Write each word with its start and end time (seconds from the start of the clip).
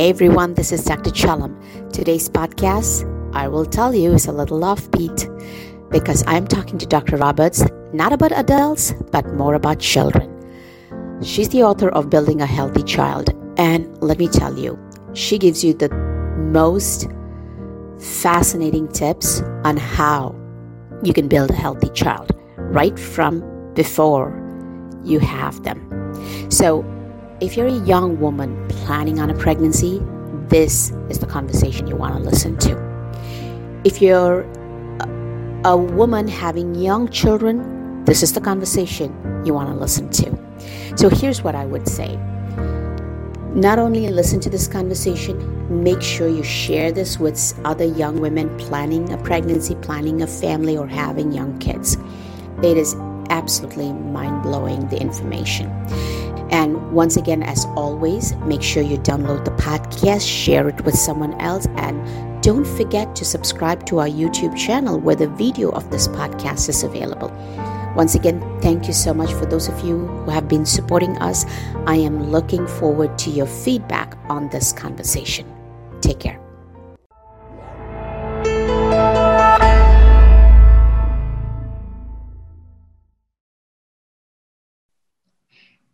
Hey 0.00 0.08
everyone, 0.08 0.54
this 0.54 0.72
is 0.72 0.82
Dr. 0.82 1.10
Chalam. 1.10 1.52
Today's 1.92 2.26
podcast, 2.26 3.04
I 3.34 3.48
will 3.48 3.66
tell 3.66 3.94
you, 3.94 4.14
is 4.14 4.24
a 4.28 4.32
little 4.32 4.60
offbeat 4.60 5.28
because 5.90 6.24
I'm 6.26 6.46
talking 6.46 6.78
to 6.78 6.86
Dr. 6.86 7.18
Roberts 7.18 7.62
not 7.92 8.10
about 8.10 8.32
adults, 8.32 8.94
but 9.12 9.26
more 9.34 9.52
about 9.52 9.78
children. 9.78 10.32
She's 11.22 11.50
the 11.50 11.64
author 11.64 11.90
of 11.90 12.08
Building 12.08 12.40
a 12.40 12.46
Healthy 12.46 12.84
Child, 12.84 13.34
and 13.58 13.94
let 14.02 14.18
me 14.18 14.26
tell 14.26 14.58
you, 14.58 14.78
she 15.12 15.36
gives 15.36 15.62
you 15.62 15.74
the 15.74 15.90
most 16.50 17.06
fascinating 17.98 18.88
tips 18.88 19.42
on 19.64 19.76
how 19.76 20.34
you 21.02 21.12
can 21.12 21.28
build 21.28 21.50
a 21.50 21.54
healthy 21.54 21.90
child 21.90 22.30
right 22.56 22.98
from 22.98 23.44
before 23.74 24.32
you 25.04 25.18
have 25.18 25.62
them. 25.62 25.78
So, 26.48 26.86
if 27.40 27.56
you're 27.56 27.66
a 27.66 27.84
young 27.86 28.20
woman 28.20 28.68
planning 28.68 29.18
on 29.18 29.30
a 29.30 29.34
pregnancy, 29.34 30.00
this 30.48 30.92
is 31.08 31.20
the 31.20 31.26
conversation 31.26 31.86
you 31.86 31.96
want 31.96 32.14
to 32.14 32.20
listen 32.20 32.58
to. 32.58 33.80
If 33.84 34.02
you're 34.02 34.42
a 35.64 35.76
woman 35.76 36.28
having 36.28 36.74
young 36.74 37.08
children, 37.08 38.04
this 38.04 38.22
is 38.22 38.34
the 38.34 38.40
conversation 38.40 39.42
you 39.44 39.54
want 39.54 39.70
to 39.70 39.74
listen 39.74 40.10
to. 40.10 40.96
So 40.96 41.08
here's 41.08 41.42
what 41.42 41.54
I 41.54 41.64
would 41.64 41.88
say. 41.88 42.16
Not 43.54 43.78
only 43.78 44.06
listen 44.08 44.38
to 44.40 44.50
this 44.50 44.68
conversation, 44.68 45.82
make 45.82 46.02
sure 46.02 46.28
you 46.28 46.42
share 46.42 46.92
this 46.92 47.18
with 47.18 47.58
other 47.64 47.84
young 47.84 48.20
women 48.20 48.54
planning 48.58 49.10
a 49.12 49.18
pregnancy, 49.18 49.76
planning 49.76 50.20
a 50.20 50.26
family, 50.26 50.76
or 50.76 50.86
having 50.86 51.32
young 51.32 51.58
kids. 51.58 51.96
It 52.62 52.76
is 52.76 52.94
absolutely 53.30 53.92
mind 53.92 54.42
blowing, 54.42 54.88
the 54.88 55.00
information. 55.00 55.68
And 56.50 56.92
once 56.92 57.16
again, 57.16 57.42
as 57.42 57.64
always, 57.76 58.34
make 58.36 58.62
sure 58.62 58.82
you 58.82 58.98
download 58.98 59.44
the 59.44 59.52
podcast, 59.52 60.26
share 60.26 60.68
it 60.68 60.84
with 60.84 60.96
someone 60.96 61.34
else, 61.40 61.66
and 61.76 62.42
don't 62.42 62.66
forget 62.66 63.14
to 63.16 63.24
subscribe 63.24 63.86
to 63.86 64.00
our 64.00 64.08
YouTube 64.08 64.56
channel 64.56 64.98
where 64.98 65.16
the 65.16 65.28
video 65.28 65.70
of 65.70 65.90
this 65.90 66.08
podcast 66.08 66.68
is 66.68 66.82
available. 66.82 67.30
Once 67.94 68.14
again, 68.14 68.40
thank 68.60 68.86
you 68.86 68.92
so 68.92 69.12
much 69.12 69.32
for 69.34 69.46
those 69.46 69.68
of 69.68 69.78
you 69.84 70.06
who 70.06 70.30
have 70.30 70.48
been 70.48 70.64
supporting 70.64 71.16
us. 71.18 71.44
I 71.86 71.96
am 71.96 72.30
looking 72.30 72.66
forward 72.66 73.18
to 73.18 73.30
your 73.30 73.46
feedback 73.46 74.16
on 74.28 74.48
this 74.48 74.72
conversation. 74.72 75.46
Take 76.00 76.20
care. 76.20 76.39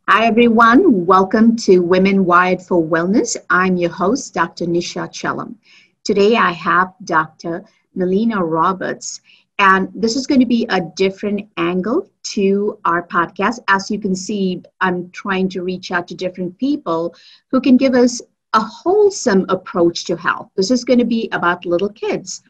Hi, 0.09 0.27
everyone. 0.27 1.05
Welcome 1.05 1.57
to 1.57 1.81
Women 1.81 2.25
Wired 2.25 2.63
for 2.63 2.81
Wellness. 2.81 3.37
I'm 3.51 3.77
your 3.77 3.91
host, 3.91 4.33
Dr. 4.33 4.65
Nisha 4.65 5.09
Chalam. 5.09 5.57
Today, 6.05 6.37
I 6.37 6.53
have 6.53 6.95
Dr. 7.05 7.65
Melina 7.97 8.41
Roberts, 8.41 9.21
and 9.59 9.89
this 9.97 10.15
is 10.15 10.29
going 10.29 10.39
to 10.39 10.47
be 10.47 10.65
a 10.71 10.81
different 10.95 11.49
angle 11.57 12.09
to 12.35 12.79
our 12.85 13.05
podcast. 13.05 13.59
As 13.67 13.91
you 13.91 13.99
can 13.99 14.15
see, 14.15 14.63
I'm 14.81 15.11
trying 15.11 15.49
to 15.49 15.65
reach 15.65 15.91
out 15.91 16.07
to 16.07 16.15
different 16.15 16.57
people 16.57 17.13
who 17.51 17.61
can 17.61 17.77
give 17.77 17.97
us 17.97 18.23
a 18.53 18.61
wholesome 18.61 19.45
approach 19.49 20.05
to 20.05 20.17
health. 20.17 20.51
This 20.55 20.71
is 20.71 20.85
going 20.85 21.01
to 21.01 21.05
be 21.05 21.29
about 21.33 21.67
little 21.67 21.91
kids, 21.91 22.45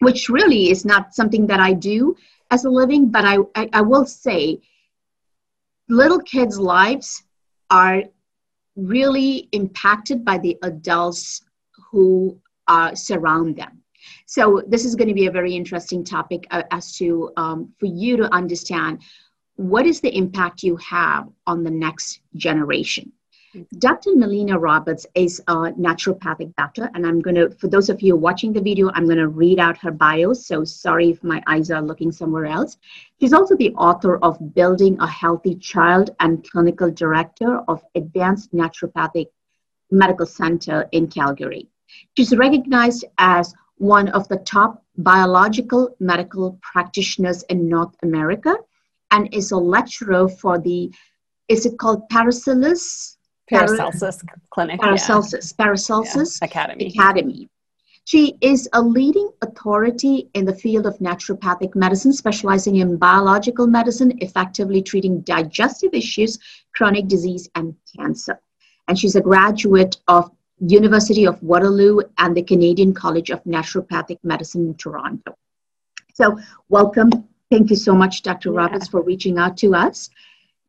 which 0.00 0.28
really 0.28 0.70
is 0.70 0.84
not 0.84 1.14
something 1.14 1.46
that 1.46 1.60
I 1.60 1.72
do 1.72 2.16
as 2.50 2.64
a 2.64 2.70
living, 2.70 3.10
but 3.10 3.24
I, 3.24 3.36
I, 3.54 3.68
I 3.74 3.80
will 3.80 4.06
say, 4.06 4.60
little 5.90 6.20
kids' 6.20 6.58
lives 6.58 7.24
are 7.70 8.04
really 8.76 9.48
impacted 9.52 10.24
by 10.24 10.38
the 10.38 10.56
adults 10.62 11.42
who 11.90 12.38
uh, 12.68 12.94
surround 12.94 13.56
them. 13.56 13.82
So 14.26 14.62
this 14.66 14.84
is 14.84 14.94
going 14.94 15.08
to 15.08 15.14
be 15.14 15.26
a 15.26 15.30
very 15.30 15.54
interesting 15.54 16.04
topic 16.04 16.46
uh, 16.50 16.62
as 16.70 16.96
to 16.98 17.30
um, 17.36 17.72
for 17.78 17.86
you 17.86 18.16
to 18.16 18.32
understand 18.32 19.02
what 19.56 19.86
is 19.86 20.00
the 20.00 20.16
impact 20.16 20.62
you 20.62 20.76
have 20.76 21.28
on 21.46 21.64
the 21.64 21.70
next 21.70 22.20
generation. 22.36 23.12
Dr. 23.78 24.14
Melina 24.14 24.56
Roberts 24.56 25.06
is 25.16 25.42
a 25.48 25.72
naturopathic 25.72 26.54
doctor, 26.54 26.88
and 26.94 27.04
I'm 27.04 27.20
going 27.20 27.34
to, 27.34 27.50
for 27.50 27.66
those 27.66 27.88
of 27.88 28.00
you 28.00 28.14
watching 28.14 28.52
the 28.52 28.60
video, 28.60 28.92
I'm 28.94 29.06
going 29.06 29.18
to 29.18 29.26
read 29.26 29.58
out 29.58 29.76
her 29.78 29.90
bio. 29.90 30.32
So 30.34 30.62
sorry 30.62 31.10
if 31.10 31.24
my 31.24 31.42
eyes 31.48 31.68
are 31.70 31.82
looking 31.82 32.12
somewhere 32.12 32.46
else. 32.46 32.76
She's 33.18 33.32
also 33.32 33.56
the 33.56 33.74
author 33.74 34.18
of 34.18 34.54
Building 34.54 34.96
a 35.00 35.06
Healthy 35.06 35.56
Child 35.56 36.10
and 36.20 36.48
clinical 36.48 36.92
director 36.92 37.58
of 37.66 37.82
Advanced 37.96 38.54
Naturopathic 38.54 39.26
Medical 39.90 40.26
Center 40.26 40.88
in 40.92 41.08
Calgary. 41.08 41.66
She's 42.16 42.36
recognized 42.36 43.04
as 43.18 43.52
one 43.78 44.10
of 44.10 44.28
the 44.28 44.36
top 44.36 44.84
biological 44.96 45.96
medical 45.98 46.56
practitioners 46.62 47.42
in 47.44 47.68
North 47.68 47.96
America 48.04 48.54
and 49.10 49.34
is 49.34 49.50
a 49.50 49.56
lecturer 49.56 50.28
for 50.28 50.56
the, 50.56 50.92
is 51.48 51.66
it 51.66 51.78
called 51.80 52.08
Paracelsus? 52.10 53.16
Paracelsus 53.50 54.22
Clinic. 54.50 54.80
Paracelsus. 54.80 55.52
Yeah. 55.52 55.64
Paracelsus 55.64 56.38
yeah. 56.40 56.46
Academy. 56.46 56.86
Academy. 56.86 57.48
She 58.04 58.36
is 58.40 58.68
a 58.72 58.82
leading 58.82 59.30
authority 59.42 60.30
in 60.34 60.44
the 60.44 60.54
field 60.54 60.86
of 60.86 60.98
naturopathic 60.98 61.76
medicine, 61.76 62.12
specializing 62.12 62.76
in 62.76 62.96
biological 62.96 63.66
medicine, 63.66 64.18
effectively 64.20 64.82
treating 64.82 65.20
digestive 65.20 65.94
issues, 65.94 66.38
chronic 66.74 67.06
disease, 67.06 67.48
and 67.54 67.74
cancer. 67.96 68.40
And 68.88 68.98
she's 68.98 69.14
a 69.14 69.20
graduate 69.20 69.96
of 70.08 70.30
University 70.58 71.24
of 71.24 71.42
Waterloo 71.42 72.00
and 72.18 72.36
the 72.36 72.42
Canadian 72.42 72.92
College 72.92 73.30
of 73.30 73.44
Naturopathic 73.44 74.18
Medicine 74.24 74.66
in 74.66 74.74
Toronto. 74.74 75.36
So, 76.14 76.38
welcome. 76.68 77.10
Thank 77.50 77.70
you 77.70 77.76
so 77.76 77.94
much, 77.94 78.22
Dr. 78.22 78.50
Yeah. 78.50 78.58
Roberts, 78.58 78.88
for 78.88 79.02
reaching 79.02 79.38
out 79.38 79.56
to 79.58 79.74
us. 79.74 80.10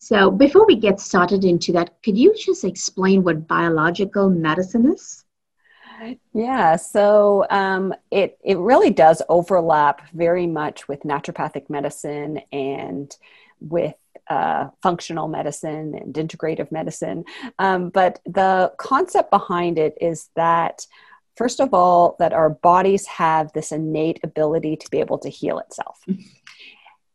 So, 0.04 0.32
before 0.32 0.66
we 0.66 0.78
get 0.78 1.00
started 1.00 1.46
into 1.46 1.72
that, 1.74 2.02
could 2.02 2.18
you 2.18 2.34
just 2.36 2.64
explain 2.64 3.24
what 3.24 3.48
biological 3.48 4.32
medicine 4.32 4.92
is? 4.92 5.24
Yeah, 6.34 6.76
so 6.78 7.46
um, 7.52 7.94
it 8.10 8.40
it 8.44 8.58
really 8.58 8.90
does 8.90 9.22
overlap 9.30 10.02
very 10.12 10.48
much 10.48 10.88
with 10.88 11.02
naturopathic 11.02 11.70
medicine 11.70 12.42
and 12.52 13.16
with 13.60 13.94
uh, 14.28 14.70
functional 14.82 15.28
medicine 15.28 15.94
and 15.94 16.16
integrative 16.16 16.72
medicine. 16.72 17.24
Um, 17.60 17.90
but 17.90 18.22
the 18.26 18.74
concept 18.78 19.30
behind 19.30 19.78
it 19.78 19.96
is 20.02 20.30
that, 20.36 20.88
first 21.36 21.60
of 21.60 21.76
all, 21.76 22.16
that 22.18 22.34
our 22.34 22.50
bodies 22.50 23.06
have 23.06 23.54
this 23.54 23.72
innate 23.72 24.20
ability 24.24 24.78
to 24.78 24.90
be 24.90 25.00
able 25.00 25.20
to 25.20 25.30
heal 25.30 25.60
itself. 25.60 26.04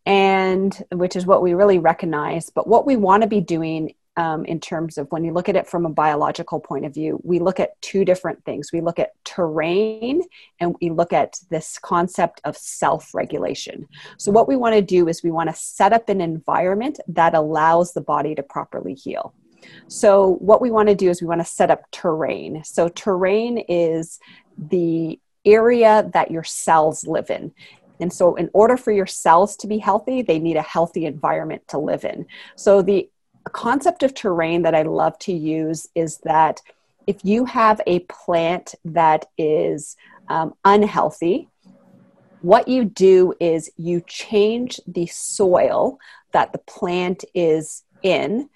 And 0.06 0.84
which 0.92 1.16
is 1.16 1.26
what 1.26 1.42
we 1.42 1.52
really 1.54 1.78
recognize. 1.78 2.48
But 2.48 2.68
what 2.68 2.86
we 2.86 2.96
want 2.96 3.22
to 3.24 3.28
be 3.28 3.40
doing 3.40 3.94
um, 4.16 4.46
in 4.46 4.60
terms 4.60 4.96
of 4.96 5.10
when 5.10 5.24
you 5.24 5.32
look 5.32 5.48
at 5.48 5.56
it 5.56 5.66
from 5.66 5.84
a 5.84 5.90
biological 5.90 6.58
point 6.58 6.86
of 6.86 6.94
view, 6.94 7.20
we 7.22 7.38
look 7.38 7.60
at 7.60 7.80
two 7.82 8.04
different 8.04 8.42
things. 8.44 8.72
We 8.72 8.80
look 8.80 8.98
at 8.98 9.10
terrain 9.24 10.22
and 10.58 10.74
we 10.80 10.88
look 10.88 11.12
at 11.12 11.38
this 11.50 11.78
concept 11.78 12.40
of 12.44 12.56
self 12.56 13.14
regulation. 13.14 13.86
So, 14.16 14.32
what 14.32 14.48
we 14.48 14.56
want 14.56 14.74
to 14.74 14.80
do 14.80 15.08
is 15.08 15.22
we 15.22 15.30
want 15.30 15.50
to 15.50 15.56
set 15.56 15.92
up 15.92 16.08
an 16.08 16.22
environment 16.22 16.98
that 17.08 17.34
allows 17.34 17.92
the 17.92 18.00
body 18.00 18.34
to 18.36 18.42
properly 18.42 18.94
heal. 18.94 19.34
So, 19.88 20.36
what 20.36 20.62
we 20.62 20.70
want 20.70 20.88
to 20.88 20.94
do 20.94 21.10
is 21.10 21.20
we 21.20 21.28
want 21.28 21.42
to 21.42 21.46
set 21.46 21.70
up 21.70 21.82
terrain. 21.90 22.64
So, 22.64 22.88
terrain 22.88 23.58
is 23.68 24.18
the 24.56 25.20
area 25.44 26.10
that 26.14 26.30
your 26.30 26.44
cells 26.44 27.06
live 27.06 27.28
in. 27.28 27.52
And 28.00 28.12
so, 28.12 28.34
in 28.34 28.50
order 28.52 28.76
for 28.76 28.92
your 28.92 29.06
cells 29.06 29.56
to 29.56 29.66
be 29.66 29.78
healthy, 29.78 30.22
they 30.22 30.38
need 30.38 30.56
a 30.56 30.62
healthy 30.62 31.06
environment 31.06 31.66
to 31.68 31.78
live 31.78 32.04
in. 32.04 32.26
So, 32.56 32.82
the 32.82 33.08
concept 33.52 34.02
of 34.02 34.14
terrain 34.14 34.62
that 34.62 34.74
I 34.74 34.82
love 34.82 35.18
to 35.20 35.32
use 35.32 35.88
is 35.94 36.18
that 36.24 36.60
if 37.06 37.24
you 37.24 37.44
have 37.44 37.80
a 37.86 38.00
plant 38.00 38.74
that 38.84 39.26
is 39.38 39.96
um, 40.28 40.54
unhealthy, 40.64 41.48
what 42.40 42.68
you 42.68 42.84
do 42.84 43.34
is 43.40 43.70
you 43.76 44.02
change 44.06 44.80
the 44.86 45.06
soil 45.06 45.98
that 46.32 46.52
the 46.52 46.58
plant 46.58 47.24
is 47.34 47.84
in, 48.02 48.48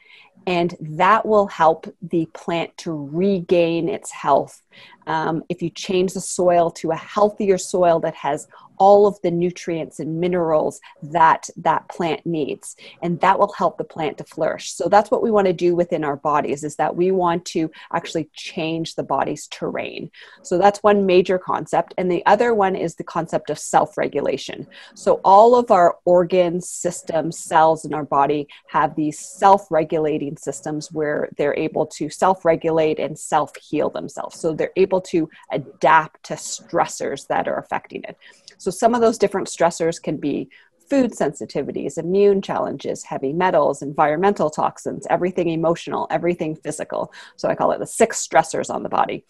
and 0.46 0.74
that 0.80 1.24
will 1.24 1.46
help 1.46 1.86
the 2.02 2.26
plant 2.34 2.76
to 2.78 2.92
regain 2.92 3.88
its 3.88 4.10
health 4.10 4.62
um, 5.06 5.42
if 5.48 5.62
you 5.62 5.70
change 5.70 6.12
the 6.12 6.20
soil 6.20 6.70
to 6.72 6.90
a 6.90 6.96
healthier 6.96 7.58
soil 7.58 8.00
that 8.00 8.14
has 8.14 8.46
all 8.80 9.06
of 9.06 9.20
the 9.20 9.30
nutrients 9.30 10.00
and 10.00 10.18
minerals 10.18 10.80
that 11.02 11.50
that 11.56 11.86
plant 11.88 12.24
needs 12.24 12.76
and 13.02 13.20
that 13.20 13.38
will 13.38 13.52
help 13.52 13.76
the 13.76 13.84
plant 13.84 14.16
to 14.16 14.24
flourish. 14.24 14.72
So 14.72 14.88
that's 14.88 15.10
what 15.10 15.22
we 15.22 15.30
want 15.30 15.46
to 15.46 15.52
do 15.52 15.76
within 15.76 16.02
our 16.02 16.16
bodies 16.16 16.64
is 16.64 16.76
that 16.76 16.96
we 16.96 17.10
want 17.10 17.44
to 17.46 17.70
actually 17.92 18.30
change 18.32 18.94
the 18.94 19.02
body's 19.02 19.46
terrain. 19.48 20.10
So 20.42 20.56
that's 20.56 20.82
one 20.82 21.04
major 21.04 21.38
concept 21.38 21.92
and 21.98 22.10
the 22.10 22.24
other 22.24 22.54
one 22.54 22.74
is 22.74 22.94
the 22.94 23.04
concept 23.04 23.50
of 23.50 23.58
self-regulation. 23.58 24.66
So 24.94 25.20
all 25.24 25.54
of 25.54 25.70
our 25.70 25.98
organs 26.06 26.70
systems 26.70 27.38
cells 27.38 27.84
in 27.84 27.92
our 27.92 28.06
body 28.06 28.48
have 28.68 28.96
these 28.96 29.18
self-regulating 29.18 30.38
systems 30.38 30.90
where 30.90 31.28
they're 31.36 31.56
able 31.56 31.84
to 31.86 32.08
self-regulate 32.08 32.98
and 32.98 33.18
self-heal 33.18 33.90
themselves. 33.90 34.40
So 34.40 34.54
they're 34.60 34.72
able 34.76 35.00
to 35.00 35.28
adapt 35.50 36.22
to 36.22 36.34
stressors 36.34 37.26
that 37.26 37.48
are 37.48 37.58
affecting 37.58 38.02
it 38.04 38.16
so 38.58 38.70
some 38.70 38.94
of 38.94 39.00
those 39.00 39.18
different 39.18 39.48
stressors 39.48 40.00
can 40.00 40.18
be 40.18 40.50
food 40.90 41.12
sensitivities, 41.12 41.96
immune 41.96 42.42
challenges, 42.42 43.04
heavy 43.04 43.32
metals, 43.32 43.80
environmental 43.80 44.50
toxins, 44.50 45.06
everything 45.08 45.48
emotional, 45.48 46.08
everything 46.10 46.56
physical. 46.56 47.12
So 47.36 47.48
I 47.48 47.54
call 47.54 47.70
it 47.70 47.78
the 47.78 47.86
six 47.86 48.26
stressors 48.26 48.74
on 48.74 48.82
the 48.82 48.88
body. 48.88 49.24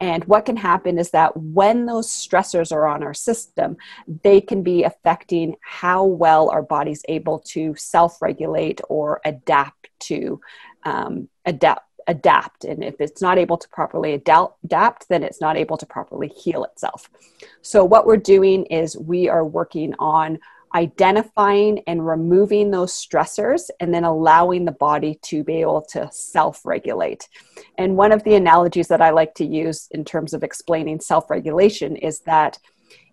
And 0.00 0.24
what 0.26 0.46
can 0.46 0.56
happen 0.56 0.98
is 0.98 1.10
that 1.10 1.36
when 1.36 1.86
those 1.86 2.08
stressors 2.08 2.70
are 2.72 2.86
on 2.86 3.02
our 3.02 3.12
system, 3.12 3.76
they 4.22 4.40
can 4.40 4.62
be 4.62 4.84
affecting 4.84 5.56
how 5.62 6.04
well 6.04 6.48
our 6.48 6.62
body's 6.62 7.02
able 7.08 7.40
to 7.40 7.74
self 7.76 8.22
regulate 8.22 8.80
or 8.88 9.20
adapt 9.24 9.90
to 10.00 10.40
um, 10.84 11.28
adapt 11.44 11.89
adapt. 12.10 12.64
And 12.64 12.82
if 12.82 13.00
it's 13.00 13.22
not 13.22 13.38
able 13.38 13.56
to 13.56 13.68
properly 13.68 14.12
adapt, 14.14 15.08
then 15.08 15.22
it's 15.22 15.40
not 15.40 15.56
able 15.56 15.76
to 15.78 15.86
properly 15.86 16.28
heal 16.28 16.64
itself. 16.64 17.08
So, 17.62 17.84
what 17.84 18.04
we're 18.04 18.16
doing 18.16 18.64
is 18.66 18.98
we 18.98 19.28
are 19.28 19.44
working 19.44 19.94
on 19.98 20.38
identifying 20.74 21.82
and 21.86 22.06
removing 22.06 22.70
those 22.70 22.92
stressors 22.92 23.70
and 23.80 23.92
then 23.92 24.04
allowing 24.04 24.64
the 24.64 24.72
body 24.72 25.18
to 25.22 25.42
be 25.42 25.60
able 25.60 25.82
to 25.82 26.08
self 26.12 26.66
regulate. 26.66 27.28
And 27.78 27.96
one 27.96 28.12
of 28.12 28.24
the 28.24 28.34
analogies 28.34 28.88
that 28.88 29.00
I 29.00 29.10
like 29.10 29.34
to 29.36 29.44
use 29.44 29.88
in 29.92 30.04
terms 30.04 30.34
of 30.34 30.42
explaining 30.42 31.00
self 31.00 31.30
regulation 31.30 31.96
is 31.96 32.20
that, 32.20 32.58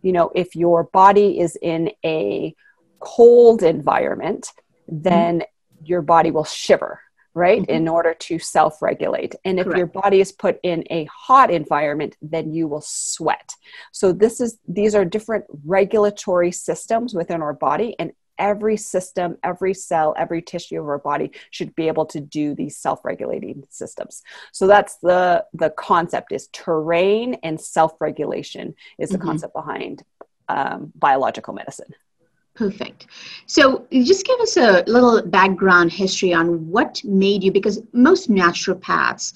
you 0.01 0.11
know, 0.11 0.31
if 0.33 0.55
your 0.55 0.83
body 0.85 1.39
is 1.39 1.55
in 1.61 1.91
a 2.03 2.55
cold 2.99 3.61
environment, 3.61 4.51
then 4.88 5.39
mm-hmm. 5.39 5.85
your 5.85 6.01
body 6.01 6.31
will 6.31 6.45
shiver 6.45 7.01
right 7.38 7.62
mm-hmm. 7.62 7.72
in 7.72 7.88
order 7.88 8.13
to 8.16 8.39
self-regulate 8.39 9.36
and 9.45 9.60
if 9.60 9.66
Correct. 9.66 9.78
your 9.78 9.88
body 9.88 10.19
is 10.19 10.31
put 10.31 10.60
in 10.63 10.84
a 10.89 11.06
hot 11.06 11.51
environment 11.51 12.18
then 12.22 12.51
you 12.51 12.68
will 12.68 12.81
sweat 12.81 13.54
so 13.92 14.12
this 14.12 14.42
is 14.42 14.57
these 14.68 14.95
are 14.95 15.06
different 15.06 15.45
regulatory 15.66 16.51
systems 16.51 17.13
within 17.13 17.42
our 17.42 17.54
body 17.54 17.95
and 18.00 18.12
every 18.39 18.78
system 18.78 19.38
every 19.44 19.74
cell 19.74 20.16
every 20.18 20.42
tissue 20.42 20.80
of 20.80 20.88
our 20.88 21.00
body 21.00 21.31
should 21.51 21.75
be 21.75 21.88
able 21.88 22.06
to 22.06 22.19
do 22.19 22.56
these 22.56 22.75
self-regulating 22.78 23.63
systems 23.69 24.24
so 24.51 24.66
that's 24.66 24.98
the 24.98 25.45
the 25.54 25.69
concept 25.72 26.31
is 26.31 26.48
terrain 26.48 27.36
and 27.44 27.62
self-regulation 27.62 28.74
is 28.98 29.10
the 29.10 29.18
mm-hmm. 29.18 29.28
concept 29.28 29.54
behind 29.54 30.04
um, 30.50 30.92
biological 30.95 31.54
medicine 31.54 31.94
Perfect. 32.57 33.06
So, 33.45 33.86
just 33.92 34.25
give 34.25 34.39
us 34.39 34.57
a 34.57 34.83
little 34.88 35.21
background 35.21 35.92
history 35.92 36.33
on 36.33 36.68
what 36.71 37.04
made 37.04 37.44
you, 37.44 37.51
because 37.51 37.83
most 37.94 38.31
naturopaths, 38.31 39.33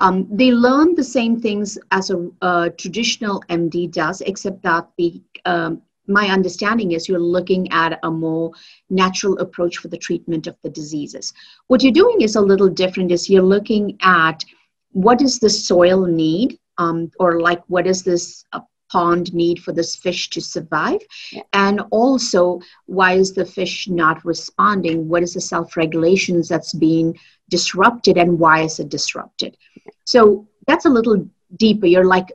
um, 0.00 0.26
they 0.28 0.50
learn 0.50 0.96
the 0.96 1.04
same 1.04 1.40
things 1.40 1.78
as 1.92 2.10
a, 2.10 2.28
a 2.42 2.70
traditional 2.76 3.44
MD 3.48 3.92
does, 3.92 4.22
except 4.22 4.60
that 4.62 4.88
the 4.98 5.22
um, 5.44 5.82
my 6.08 6.26
understanding 6.26 6.92
is 6.92 7.08
you're 7.08 7.20
looking 7.20 7.70
at 7.70 8.00
a 8.02 8.10
more 8.10 8.50
natural 8.90 9.38
approach 9.38 9.78
for 9.78 9.86
the 9.86 9.96
treatment 9.96 10.48
of 10.48 10.56
the 10.62 10.68
diseases. 10.68 11.32
What 11.68 11.80
you're 11.82 11.92
doing 11.92 12.22
is 12.22 12.34
a 12.34 12.40
little 12.40 12.68
different. 12.68 13.12
Is 13.12 13.30
you're 13.30 13.42
looking 13.42 13.96
at 14.00 14.44
what 14.90 15.20
does 15.20 15.38
the 15.38 15.48
soil 15.48 16.06
need, 16.06 16.58
um, 16.78 17.12
or 17.20 17.40
like 17.40 17.62
what 17.68 17.86
is 17.86 18.02
this 18.02 18.44
uh, 18.52 18.60
pond 18.94 19.34
need 19.34 19.58
for 19.58 19.72
this 19.72 19.96
fish 19.96 20.30
to 20.30 20.40
survive? 20.40 21.00
Yeah. 21.32 21.42
And 21.52 21.80
also, 21.90 22.60
why 22.86 23.14
is 23.22 23.32
the 23.32 23.44
fish 23.44 23.88
not 23.88 24.24
responding? 24.24 25.08
What 25.08 25.24
is 25.24 25.34
the 25.34 25.40
self 25.40 25.76
regulations 25.76 26.48
that's 26.48 26.72
being 26.72 27.18
disrupted 27.50 28.16
and 28.16 28.38
why 28.38 28.62
is 28.62 28.78
it 28.78 28.88
disrupted? 28.88 29.56
So 30.04 30.46
that's 30.68 30.86
a 30.86 30.96
little 30.98 31.28
deeper. 31.56 31.86
You're 31.86 32.12
like 32.16 32.30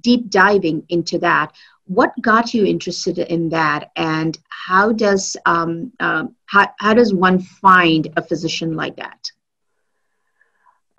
deep 0.00 0.30
diving 0.30 0.84
into 0.88 1.18
that. 1.18 1.52
What 1.86 2.12
got 2.20 2.54
you 2.54 2.64
interested 2.64 3.18
in 3.18 3.48
that, 3.50 3.90
and 3.94 4.36
how 4.48 4.92
does 4.92 5.36
um, 5.46 5.92
um, 6.00 6.34
how, 6.46 6.66
how 6.80 6.94
does 6.94 7.14
one 7.14 7.38
find 7.38 8.08
a 8.16 8.22
physician 8.22 8.74
like 8.74 8.96
that? 8.96 9.30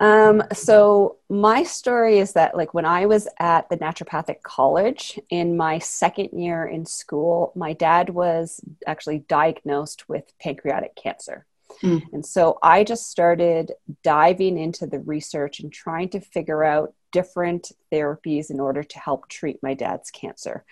Um, 0.00 0.44
so 0.52 1.16
my 1.28 1.64
story 1.64 2.18
is 2.18 2.32
that 2.34 2.56
like 2.56 2.72
when 2.72 2.84
I 2.84 3.06
was 3.06 3.26
at 3.38 3.68
the 3.68 3.76
naturopathic 3.76 4.42
college 4.42 5.18
in 5.30 5.56
my 5.56 5.78
second 5.80 6.30
year 6.32 6.66
in 6.66 6.86
school, 6.86 7.52
my 7.56 7.72
dad 7.72 8.10
was 8.10 8.60
actually 8.86 9.20
diagnosed 9.20 10.08
with 10.08 10.32
pancreatic 10.38 10.94
cancer. 10.94 11.46
Mm. 11.82 12.02
And 12.12 12.26
so 12.26 12.58
I 12.62 12.84
just 12.84 13.10
started 13.10 13.72
diving 14.02 14.58
into 14.58 14.86
the 14.86 15.00
research 15.00 15.60
and 15.60 15.72
trying 15.72 16.08
to 16.10 16.20
figure 16.20 16.64
out 16.64 16.94
different 17.12 17.72
therapies 17.92 18.50
in 18.50 18.60
order 18.60 18.82
to 18.82 18.98
help 18.98 19.28
treat 19.28 19.62
my 19.62 19.74
dad's 19.74 20.10
cancer. 20.10 20.64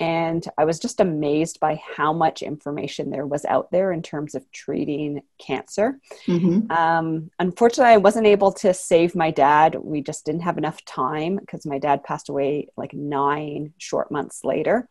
And 0.00 0.46
I 0.56 0.64
was 0.64 0.78
just 0.78 1.00
amazed 1.00 1.60
by 1.60 1.80
how 1.96 2.12
much 2.12 2.42
information 2.42 3.10
there 3.10 3.26
was 3.26 3.44
out 3.44 3.70
there 3.70 3.92
in 3.92 4.02
terms 4.02 4.34
of 4.34 4.50
treating 4.52 5.22
cancer. 5.38 6.00
Mm-hmm. 6.26 6.70
Um, 6.70 7.30
unfortunately, 7.38 7.94
I 7.94 7.98
wasn't 7.98 8.26
able 8.26 8.52
to 8.52 8.72
save 8.72 9.14
my 9.14 9.30
dad. 9.30 9.76
We 9.80 10.00
just 10.00 10.24
didn't 10.24 10.42
have 10.42 10.58
enough 10.58 10.84
time 10.84 11.36
because 11.36 11.66
my 11.66 11.78
dad 11.78 12.04
passed 12.04 12.28
away 12.28 12.68
like 12.76 12.94
nine 12.94 13.74
short 13.78 14.10
months 14.10 14.44
later. 14.44 14.88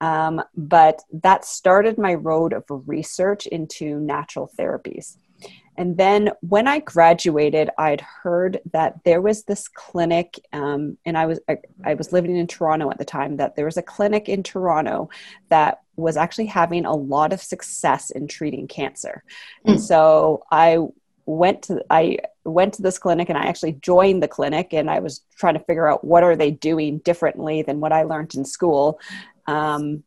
Um, 0.00 0.42
but 0.54 1.00
that 1.22 1.44
started 1.44 1.98
my 1.98 2.14
road 2.14 2.52
of 2.52 2.64
research 2.68 3.46
into 3.46 3.98
natural 3.98 4.50
therapies. 4.58 5.16
And 5.76 5.96
then 5.96 6.30
when 6.40 6.66
I 6.66 6.80
graduated, 6.80 7.70
I'd 7.78 8.00
heard 8.00 8.60
that 8.72 9.00
there 9.04 9.20
was 9.20 9.44
this 9.44 9.68
clinic, 9.68 10.38
um, 10.52 10.96
and 11.04 11.16
I 11.16 11.26
was 11.26 11.40
I, 11.48 11.58
I, 11.84 11.94
was 11.94 12.12
living 12.12 12.36
in 12.36 12.46
Toronto 12.46 12.90
at 12.90 12.98
the 12.98 13.04
time. 13.04 13.36
That 13.36 13.56
there 13.56 13.64
was 13.64 13.76
a 13.76 13.82
clinic 13.82 14.28
in 14.28 14.42
Toronto 14.42 15.10
that 15.48 15.82
was 15.96 16.16
actually 16.16 16.46
having 16.46 16.84
a 16.84 16.94
lot 16.94 17.32
of 17.32 17.40
success 17.40 18.10
in 18.10 18.28
treating 18.28 18.66
cancer, 18.68 19.22
mm. 19.66 19.72
and 19.72 19.80
so 19.80 20.44
I 20.50 20.78
went 21.26 21.62
to 21.64 21.84
I 21.90 22.18
went 22.44 22.74
to 22.74 22.82
this 22.82 22.98
clinic 22.98 23.28
and 23.28 23.36
I 23.36 23.46
actually 23.46 23.72
joined 23.72 24.22
the 24.22 24.28
clinic, 24.28 24.72
and 24.72 24.90
I 24.90 25.00
was 25.00 25.22
trying 25.36 25.54
to 25.54 25.64
figure 25.64 25.88
out 25.88 26.04
what 26.04 26.22
are 26.22 26.36
they 26.36 26.50
doing 26.50 26.98
differently 26.98 27.62
than 27.62 27.80
what 27.80 27.92
I 27.92 28.04
learned 28.04 28.34
in 28.34 28.44
school. 28.44 28.98
Um, 29.46 30.04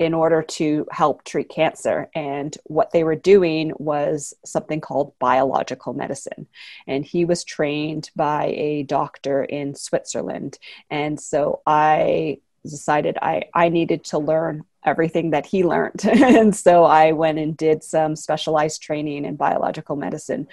in 0.00 0.14
order 0.14 0.42
to 0.42 0.86
help 0.90 1.22
treat 1.24 1.50
cancer. 1.50 2.08
And 2.14 2.56
what 2.64 2.90
they 2.90 3.04
were 3.04 3.14
doing 3.14 3.72
was 3.76 4.32
something 4.46 4.80
called 4.80 5.12
biological 5.18 5.92
medicine. 5.92 6.46
And 6.86 7.04
he 7.04 7.26
was 7.26 7.44
trained 7.44 8.10
by 8.16 8.46
a 8.56 8.84
doctor 8.84 9.44
in 9.44 9.74
Switzerland. 9.74 10.58
And 10.88 11.20
so 11.20 11.60
I 11.66 12.38
decided 12.64 13.18
I, 13.20 13.42
I 13.52 13.68
needed 13.68 14.04
to 14.04 14.18
learn 14.18 14.64
everything 14.86 15.30
that 15.30 15.44
he 15.44 15.64
learned. 15.64 16.02
and 16.06 16.56
so 16.56 16.84
I 16.84 17.12
went 17.12 17.38
and 17.38 17.54
did 17.54 17.84
some 17.84 18.16
specialized 18.16 18.80
training 18.80 19.26
in 19.26 19.36
biological 19.36 19.96
medicine 19.96 20.48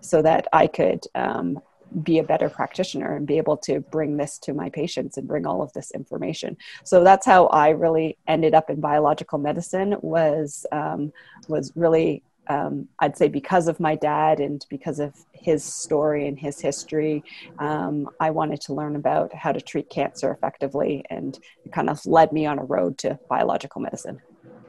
so 0.00 0.22
that 0.22 0.48
I 0.54 0.68
could 0.68 1.04
um, 1.14 1.60
be 2.02 2.18
a 2.18 2.24
better 2.24 2.48
practitioner 2.48 3.16
and 3.16 3.26
be 3.26 3.38
able 3.38 3.56
to 3.56 3.80
bring 3.80 4.16
this 4.16 4.38
to 4.38 4.52
my 4.52 4.68
patients 4.70 5.16
and 5.16 5.26
bring 5.26 5.46
all 5.46 5.62
of 5.62 5.72
this 5.72 5.90
information 5.92 6.56
so 6.84 7.02
that's 7.02 7.26
how 7.26 7.46
i 7.46 7.70
really 7.70 8.16
ended 8.26 8.54
up 8.54 8.70
in 8.70 8.80
biological 8.80 9.38
medicine 9.38 9.96
was 10.02 10.66
um, 10.72 11.12
was 11.48 11.72
really 11.74 12.22
um, 12.48 12.88
I'd 12.98 13.16
say 13.16 13.28
because 13.28 13.68
of 13.68 13.80
my 13.80 13.94
dad 13.94 14.40
and 14.40 14.64
because 14.68 15.00
of 15.00 15.14
his 15.32 15.64
story 15.64 16.28
and 16.28 16.38
his 16.38 16.60
history, 16.60 17.24
um, 17.58 18.08
I 18.20 18.30
wanted 18.30 18.60
to 18.62 18.74
learn 18.74 18.96
about 18.96 19.34
how 19.34 19.52
to 19.52 19.60
treat 19.60 19.90
cancer 19.90 20.30
effectively, 20.30 21.04
and 21.10 21.38
it 21.64 21.72
kind 21.72 21.90
of 21.90 22.04
led 22.06 22.32
me 22.32 22.46
on 22.46 22.58
a 22.58 22.64
road 22.64 22.98
to 22.98 23.18
biological 23.28 23.80
medicine. 23.80 24.20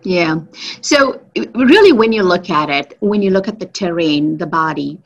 Yeah. 0.04 0.40
So, 0.82 1.22
really, 1.54 1.92
when 1.92 2.14
you 2.14 2.24
look 2.24 2.50
at 2.50 2.70
it, 2.70 2.98
when 3.00 3.22
you 3.22 3.32
look 3.32 3.48
at 3.48 3.60
the 3.60 3.66
terrain, 3.66 4.38
the 4.38 4.48
body, 4.48 5.00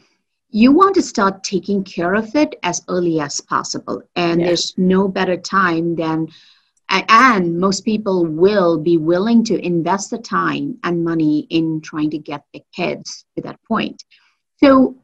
you 0.51 0.73
want 0.73 0.93
to 0.95 1.01
start 1.01 1.43
taking 1.43 1.83
care 1.83 2.13
of 2.13 2.35
it 2.35 2.55
as 2.63 2.83
early 2.89 3.19
as 3.21 3.39
possible. 3.39 4.03
And 4.15 4.39
yeah. 4.39 4.47
there's 4.47 4.73
no 4.77 5.07
better 5.07 5.37
time 5.37 5.95
than, 5.95 6.27
and 6.89 7.57
most 7.57 7.85
people 7.85 8.25
will 8.25 8.77
be 8.77 8.97
willing 8.97 9.45
to 9.45 9.65
invest 9.65 10.11
the 10.11 10.17
time 10.17 10.77
and 10.83 11.05
money 11.05 11.47
in 11.49 11.79
trying 11.79 12.09
to 12.09 12.17
get 12.17 12.43
the 12.53 12.61
kids 12.75 13.25
to 13.35 13.41
that 13.43 13.63
point. 13.63 14.03
So, 14.57 14.97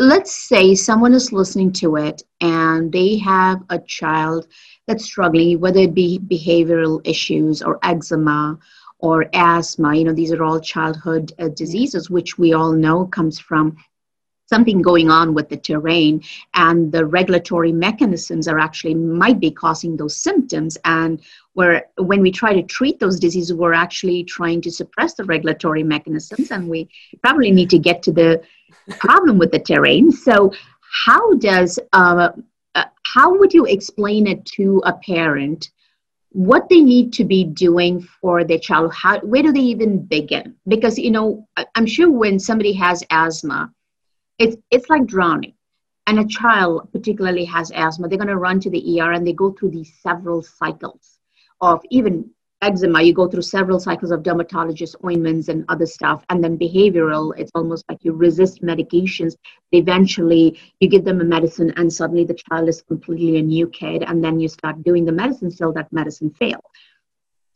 let's 0.00 0.32
say 0.32 0.74
someone 0.74 1.12
is 1.12 1.32
listening 1.32 1.72
to 1.72 1.96
it 1.96 2.22
and 2.40 2.92
they 2.92 3.18
have 3.18 3.62
a 3.70 3.78
child 3.80 4.46
that's 4.86 5.04
struggling, 5.04 5.58
whether 5.60 5.80
it 5.80 5.94
be 5.94 6.20
behavioral 6.20 7.00
issues 7.04 7.62
or 7.62 7.78
eczema 7.82 8.58
or 8.98 9.26
asthma. 9.32 9.94
You 9.94 10.04
know, 10.04 10.12
these 10.12 10.32
are 10.32 10.44
all 10.44 10.60
childhood 10.60 11.32
uh, 11.38 11.48
diseases, 11.48 12.10
which 12.10 12.38
we 12.38 12.52
all 12.52 12.72
know 12.72 13.06
comes 13.06 13.40
from 13.40 13.76
something 14.48 14.80
going 14.80 15.10
on 15.10 15.34
with 15.34 15.48
the 15.48 15.56
terrain 15.56 16.22
and 16.54 16.90
the 16.90 17.04
regulatory 17.04 17.72
mechanisms 17.72 18.48
are 18.48 18.58
actually 18.58 18.94
might 18.94 19.38
be 19.38 19.50
causing 19.50 19.96
those 19.96 20.16
symptoms. 20.16 20.78
And 20.84 21.20
where 21.52 21.86
when 21.96 22.22
we 22.22 22.30
try 22.30 22.54
to 22.54 22.62
treat 22.62 22.98
those 22.98 23.20
diseases 23.20 23.54
we're 23.54 23.74
actually 23.74 24.24
trying 24.24 24.60
to 24.62 24.70
suppress 24.70 25.14
the 25.14 25.24
regulatory 25.24 25.82
mechanisms 25.82 26.50
and 26.50 26.68
we 26.68 26.88
probably 27.22 27.50
need 27.50 27.70
to 27.70 27.78
get 27.78 28.02
to 28.04 28.12
the 28.12 28.42
problem 28.90 29.38
with 29.38 29.52
the 29.52 29.58
terrain. 29.58 30.10
So 30.10 30.52
how 31.04 31.34
does 31.34 31.78
uh, 31.92 32.30
uh, 32.74 32.84
how 33.04 33.36
would 33.38 33.52
you 33.52 33.66
explain 33.66 34.26
it 34.26 34.44
to 34.56 34.82
a 34.86 34.92
parent 34.94 35.70
what 36.32 36.68
they 36.68 36.80
need 36.80 37.12
to 37.14 37.24
be 37.24 37.42
doing 37.44 38.00
for 38.00 38.44
their 38.44 38.58
child? 38.58 38.92
How 38.94 39.18
where 39.20 39.42
do 39.42 39.52
they 39.52 39.60
even 39.60 40.04
begin? 40.04 40.54
Because 40.66 40.98
you 40.98 41.10
know 41.10 41.46
i'm 41.74 41.86
sure 41.86 42.10
when 42.10 42.38
somebody 42.38 42.72
has 42.72 43.02
asthma 43.10 43.72
it's 44.38 44.56
it's 44.70 44.88
like 44.88 45.06
drowning. 45.06 45.54
And 46.06 46.18
a 46.20 46.26
child 46.26 46.90
particularly 46.92 47.44
has 47.44 47.70
asthma 47.72 48.08
they're 48.08 48.18
going 48.18 48.28
to 48.28 48.36
run 48.36 48.60
to 48.60 48.70
the 48.70 49.00
er 49.00 49.12
and 49.12 49.26
they 49.26 49.34
go 49.34 49.52
through 49.52 49.70
these 49.70 49.92
several 50.02 50.42
cycles 50.42 51.18
of 51.60 51.82
even 51.90 52.30
eczema. 52.62 53.02
You 53.02 53.12
go 53.12 53.28
through 53.28 53.42
several 53.42 53.78
cycles 53.78 54.10
of 54.10 54.22
dermatologist 54.22 54.96
ointments 55.04 55.48
and 55.48 55.64
other 55.68 55.86
stuff 55.86 56.24
and 56.30 56.42
then 56.42 56.58
behavioral 56.58 57.38
it's 57.38 57.52
almost 57.54 57.84
like 57.90 57.98
you 58.02 58.12
resist 58.12 58.62
medications. 58.62 59.36
Eventually 59.72 60.58
you 60.80 60.88
give 60.88 61.04
them 61.04 61.20
a 61.20 61.24
medicine 61.24 61.72
and 61.76 61.92
suddenly 61.92 62.24
the 62.24 62.40
child 62.48 62.68
is 62.68 62.80
completely 62.82 63.36
a 63.38 63.42
new 63.42 63.68
kid 63.68 64.02
and 64.02 64.24
then 64.24 64.40
you 64.40 64.48
start 64.48 64.82
doing 64.82 65.04
the 65.04 65.12
medicine 65.12 65.50
till 65.50 65.72
that 65.74 65.92
medicine 65.92 66.30
fails 66.30 66.64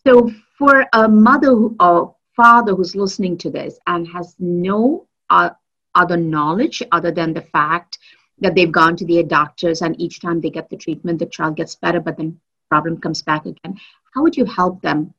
so 0.07 0.31
for 0.59 0.87
a 0.93 1.09
mother 1.09 1.53
or 1.81 2.15
father 2.35 2.75
who's 2.75 2.97
listening 2.97 3.37
to 3.39 3.51
this 3.51 3.79
and 3.87 4.07
has 4.09 4.35
no 4.39 5.07
uh, 5.31 5.51
other 5.95 6.17
knowledge 6.17 6.83
other 6.93 7.11
than 7.11 7.33
the 7.33 7.43
fact 7.43 7.99
that 8.39 8.55
they've 8.55 8.73
gone 8.73 8.97
to 8.97 9.07
their 9.07 9.23
doctors 9.23 9.83
and 9.83 10.01
each 10.01 10.21
time 10.21 10.41
they 10.41 10.51
get 10.51 10.69
the 10.69 10.77
treatment 10.77 11.19
the 11.19 11.27
child 11.27 11.57
gets 11.57 11.75
better 11.77 12.01
but 12.01 12.17
then 12.17 12.39
problem 12.69 12.99
comes 12.99 13.21
back 13.23 13.45
again. 13.45 13.79
How 14.15 14.23
would 14.23 14.37
you 14.37 14.47
help 14.47 14.81
them 14.81 15.13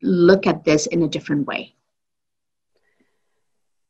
look 0.00 0.46
at 0.46 0.64
this 0.64 0.86
in 0.86 1.02
a 1.02 1.08
different 1.08 1.46
way? 1.46 1.74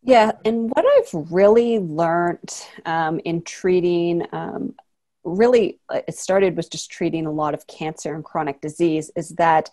Yeah 0.02 0.32
and 0.44 0.70
what 0.74 0.84
i've 0.94 1.30
really 1.30 1.78
learned 1.78 2.52
um, 2.86 3.20
in 3.24 3.42
treating 3.42 4.26
um, 4.32 4.74
really 5.24 5.78
uh, 5.88 6.00
it 6.08 6.16
started 6.16 6.56
with 6.56 6.70
just 6.70 6.90
treating 6.90 7.26
a 7.26 7.30
lot 7.30 7.54
of 7.54 7.66
cancer 7.66 8.14
and 8.14 8.24
chronic 8.24 8.60
disease 8.60 9.10
is 9.16 9.28
that 9.30 9.70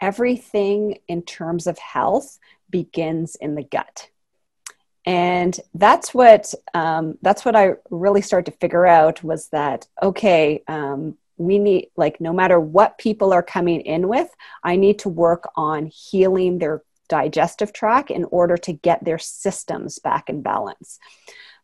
everything 0.00 0.98
in 1.06 1.22
terms 1.22 1.66
of 1.66 1.78
health 1.78 2.38
begins 2.70 3.36
in 3.36 3.54
the 3.54 3.62
gut 3.62 4.08
and 5.08 5.58
that's 5.74 6.12
what 6.12 6.52
um, 6.74 7.18
that's 7.22 7.44
what 7.44 7.56
i 7.56 7.72
really 7.90 8.22
started 8.22 8.50
to 8.50 8.58
figure 8.58 8.86
out 8.86 9.22
was 9.24 9.48
that 9.48 9.86
okay 10.02 10.62
um, 10.68 11.16
we 11.36 11.58
need 11.58 11.88
like 11.96 12.20
no 12.20 12.32
matter 12.32 12.60
what 12.60 12.98
people 12.98 13.32
are 13.32 13.42
coming 13.42 13.80
in 13.80 14.08
with 14.08 14.28
i 14.62 14.76
need 14.76 14.98
to 14.98 15.08
work 15.08 15.48
on 15.56 15.86
healing 15.86 16.58
their 16.58 16.82
digestive 17.08 17.72
tract 17.72 18.10
in 18.10 18.24
order 18.24 18.56
to 18.56 18.72
get 18.72 19.04
their 19.04 19.18
systems 19.18 19.98
back 19.98 20.28
in 20.28 20.42
balance. 20.42 20.98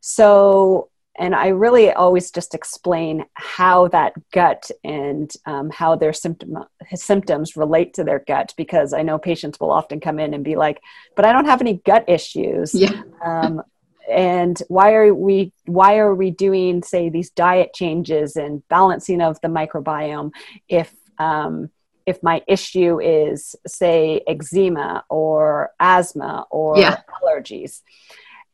So 0.01 0.89
and 1.16 1.35
I 1.35 1.49
really 1.49 1.92
always 1.92 2.30
just 2.30 2.54
explain 2.54 3.25
how 3.35 3.88
that 3.88 4.14
gut 4.33 4.71
and 4.83 5.33
um, 5.47 5.71
how 5.71 5.94
their 5.94 6.12
symptom 6.12 6.64
symptoms 6.94 7.56
relate 7.56 7.94
to 7.94 8.04
their 8.04 8.25
gut 8.26 8.52
because 8.56 8.92
I 8.92 9.02
know 9.02 9.18
patients 9.18 9.61
will 9.61 9.71
often 9.71 10.00
come 10.00 10.18
in 10.18 10.35
and 10.35 10.44
be 10.44 10.56
like, 10.56 10.80
"But 11.14 11.25
I 11.25 11.33
don't 11.33 11.47
have 11.47 11.61
any 11.61 11.75
gut 11.85 12.04
issues." 12.09 12.75
Yeah. 12.75 13.02
Um, 13.25 13.62
and 14.11 14.61
why 14.68 14.92
are 14.94 15.14
we 15.14 15.52
why 15.66 15.99
are 15.99 16.14
we 16.14 16.30
doing 16.30 16.83
say 16.83 17.09
these 17.09 17.30
diet 17.30 17.73
changes 17.75 18.37
and 18.37 18.66
balancing 18.68 19.21
of 19.23 19.40
the 19.40 19.49
microbiome 19.49 20.30
if 20.68 20.92
um, 21.18 21.71
if 22.06 22.23
my 22.23 22.42
issue 22.47 23.00
is 23.00 23.56
say 23.66 24.21
eczema 24.26 25.04
or 25.09 25.71
asthma 25.80 26.47
or 26.50 26.76
yeah. 26.78 27.00
allergies 27.23 27.80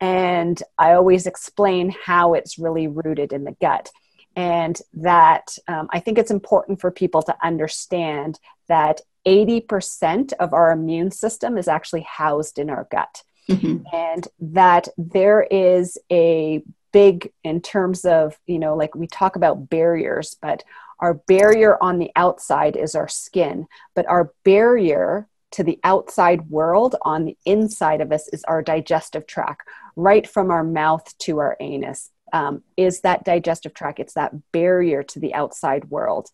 and 0.01 0.63
I 0.79 0.93
always 0.93 1.27
explain 1.27 1.95
how 2.05 2.35
it's 2.35 2.59
really 2.59 2.89
rooted 2.89 3.33
in 3.33 3.45
the 3.45 3.57
gut. 3.61 3.91
And 4.37 4.81
that 4.95 5.59
um, 5.69 5.89
I 5.93 6.01
think 6.01 6.17
it's 6.17 6.31
important 6.31 6.81
for 6.81 6.91
people 6.91 7.23
to 7.23 7.37
understand 7.43 8.39
that 8.69 9.01
80% 9.27 10.33
of 10.35 10.55
our 10.55 10.71
immune 10.71 11.11
system 11.11 11.59
is 11.59 11.69
actually 11.69 12.03
housed 12.03 12.59
in 12.59 12.71
our 12.71 12.87
gut. 12.91 13.23
Mm-hmm. 13.49 13.85
And 13.93 14.29
that 14.39 14.89
there 14.97 15.43
is 15.43 15.99
a 16.11 16.63
big, 16.93 17.33
in 17.45 17.61
terms 17.61 18.05
of, 18.05 18.39
you 18.47 18.59
know, 18.59 18.77
like 18.77 18.95
we 18.95 19.07
talk 19.07 19.37
about 19.37 19.69
barriers, 19.69 20.37
but 20.41 20.65
our 21.01 21.15
barrier 21.15 21.83
on 21.83 21.99
the 21.99 22.11
outside 22.15 22.77
is 22.77 22.95
our 22.95 23.09
skin, 23.09 23.67
but 23.95 24.07
our 24.07 24.33
barrier 24.45 25.29
to 25.53 25.65
the 25.65 25.79
outside 25.85 26.49
world 26.49 26.97
on 27.03 27.25
the 27.25 27.37
inside 27.45 28.01
of 28.01 28.13
us 28.13 28.29
is 28.29 28.45
our 28.45 28.63
digestive 28.63 29.27
tract 29.27 29.69
right 29.97 30.27
from 30.27 30.51
our 30.51 30.65
mouth 30.65 31.17
to 31.19 31.39
our 31.39 31.57
anus 31.61 32.11
um, 32.33 32.63
is 32.77 33.01
that 33.01 33.25
digestive 33.25 33.75
tract. 33.75 34.01
It's 34.01 34.15
that 34.15 34.53
barrier 34.53 35.03
to 35.05 35.21
the 35.21 35.35
outside 35.35 35.91
world. 35.91 36.31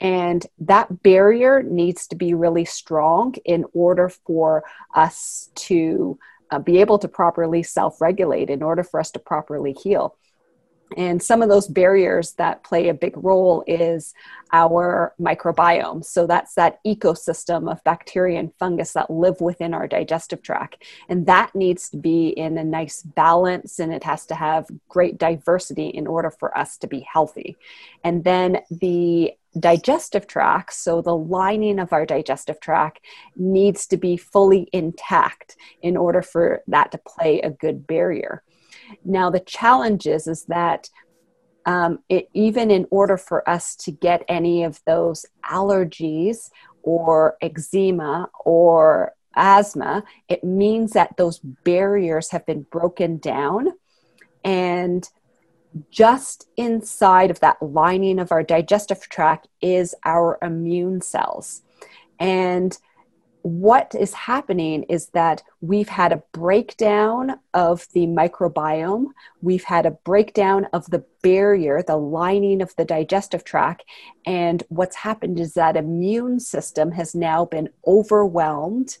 And 0.00 0.44
that 0.58 1.02
barrier 1.02 1.62
needs 1.62 2.08
to 2.08 2.16
be 2.16 2.34
really 2.34 2.64
strong 2.64 3.34
in 3.44 3.64
order 3.72 4.08
for 4.08 4.64
us 4.94 5.50
to 5.54 6.18
uh, 6.50 6.58
be 6.58 6.80
able 6.80 6.98
to 6.98 7.08
properly 7.08 7.62
self 7.62 8.00
regulate, 8.00 8.50
in 8.50 8.62
order 8.62 8.82
for 8.82 9.00
us 9.00 9.10
to 9.12 9.18
properly 9.18 9.72
heal. 9.72 10.16
And 10.96 11.22
some 11.22 11.42
of 11.42 11.48
those 11.48 11.68
barriers 11.68 12.32
that 12.32 12.64
play 12.64 12.88
a 12.88 12.94
big 12.94 13.14
role 13.16 13.64
is 13.66 14.14
our 14.52 15.14
microbiome. 15.20 16.04
So 16.04 16.26
that's 16.26 16.54
that 16.54 16.78
ecosystem 16.84 17.70
of 17.70 17.82
bacteria 17.84 18.38
and 18.38 18.52
fungus 18.58 18.92
that 18.92 19.10
live 19.10 19.40
within 19.40 19.72
our 19.72 19.88
digestive 19.88 20.42
tract. 20.42 20.84
And 21.08 21.26
that 21.26 21.54
needs 21.54 21.88
to 21.90 21.96
be 21.96 22.28
in 22.28 22.58
a 22.58 22.64
nice 22.64 23.02
balance 23.02 23.78
and 23.78 23.92
it 23.92 24.04
has 24.04 24.26
to 24.26 24.34
have 24.34 24.66
great 24.88 25.18
diversity 25.18 25.88
in 25.88 26.06
order 26.06 26.30
for 26.30 26.56
us 26.56 26.76
to 26.78 26.86
be 26.86 27.00
healthy. 27.00 27.56
And 28.04 28.24
then 28.24 28.60
the 28.70 29.32
digestive 29.58 30.26
tract, 30.26 30.72
so 30.74 31.02
the 31.02 31.16
lining 31.16 31.78
of 31.78 31.92
our 31.92 32.06
digestive 32.06 32.60
tract, 32.60 33.00
needs 33.36 33.86
to 33.86 33.96
be 33.96 34.16
fully 34.16 34.68
intact 34.72 35.56
in 35.82 35.96
order 35.96 36.22
for 36.22 36.62
that 36.66 36.92
to 36.92 36.98
play 36.98 37.40
a 37.40 37.50
good 37.50 37.86
barrier. 37.86 38.42
Now, 39.04 39.30
the 39.30 39.40
challenge 39.40 40.06
is, 40.06 40.26
is 40.26 40.44
that 40.46 40.88
um, 41.64 42.00
it, 42.08 42.28
even 42.34 42.70
in 42.70 42.86
order 42.90 43.16
for 43.16 43.48
us 43.48 43.76
to 43.76 43.92
get 43.92 44.24
any 44.28 44.64
of 44.64 44.80
those 44.86 45.24
allergies 45.44 46.50
or 46.82 47.36
eczema 47.40 48.28
or 48.44 49.14
asthma, 49.36 50.04
it 50.28 50.42
means 50.42 50.92
that 50.92 51.16
those 51.16 51.38
barriers 51.38 52.30
have 52.30 52.44
been 52.46 52.62
broken 52.62 53.18
down. 53.18 53.68
And 54.44 55.08
just 55.90 56.48
inside 56.56 57.30
of 57.30 57.40
that 57.40 57.62
lining 57.62 58.18
of 58.18 58.32
our 58.32 58.42
digestive 58.42 59.00
tract 59.08 59.48
is 59.60 59.94
our 60.04 60.38
immune 60.42 61.00
cells. 61.00 61.62
And 62.18 62.76
what 63.42 63.94
is 63.98 64.14
happening 64.14 64.84
is 64.84 65.08
that 65.08 65.42
we've 65.60 65.88
had 65.88 66.12
a 66.12 66.22
breakdown 66.32 67.38
of 67.54 67.86
the 67.92 68.06
microbiome, 68.06 69.06
we've 69.40 69.64
had 69.64 69.84
a 69.84 69.90
breakdown 69.90 70.66
of 70.72 70.86
the 70.90 71.04
barrier, 71.22 71.82
the 71.82 71.96
lining 71.96 72.62
of 72.62 72.74
the 72.76 72.84
digestive 72.84 73.44
tract, 73.44 73.84
and 74.26 74.62
what's 74.68 74.96
happened 74.96 75.40
is 75.40 75.54
that 75.54 75.76
immune 75.76 76.38
system 76.38 76.92
has 76.92 77.14
now 77.14 77.44
been 77.44 77.68
overwhelmed. 77.86 78.98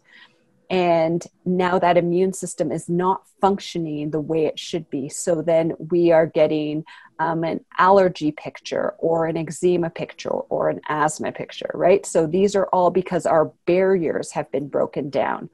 And 0.70 1.22
now 1.44 1.78
that 1.78 1.98
immune 1.98 2.32
system 2.32 2.72
is 2.72 2.88
not 2.88 3.24
functioning 3.42 4.10
the 4.10 4.20
way 4.20 4.46
it 4.46 4.58
should 4.58 4.88
be. 4.88 5.10
So 5.10 5.42
then 5.42 5.74
we 5.90 6.12
are 6.12 6.26
getting 6.26 6.84
um, 7.22 7.44
an 7.44 7.64
allergy 7.78 8.32
picture 8.32 8.94
or 8.98 9.26
an 9.26 9.36
eczema 9.36 9.90
picture 9.90 10.30
or 10.30 10.68
an 10.68 10.80
asthma 10.88 11.30
picture 11.32 11.70
right 11.74 12.04
so 12.06 12.26
these 12.26 12.54
are 12.56 12.66
all 12.72 12.90
because 12.90 13.26
our 13.26 13.52
barriers 13.66 14.30
have 14.32 14.50
been 14.50 14.68
broken 14.68 15.10
down 15.10 15.48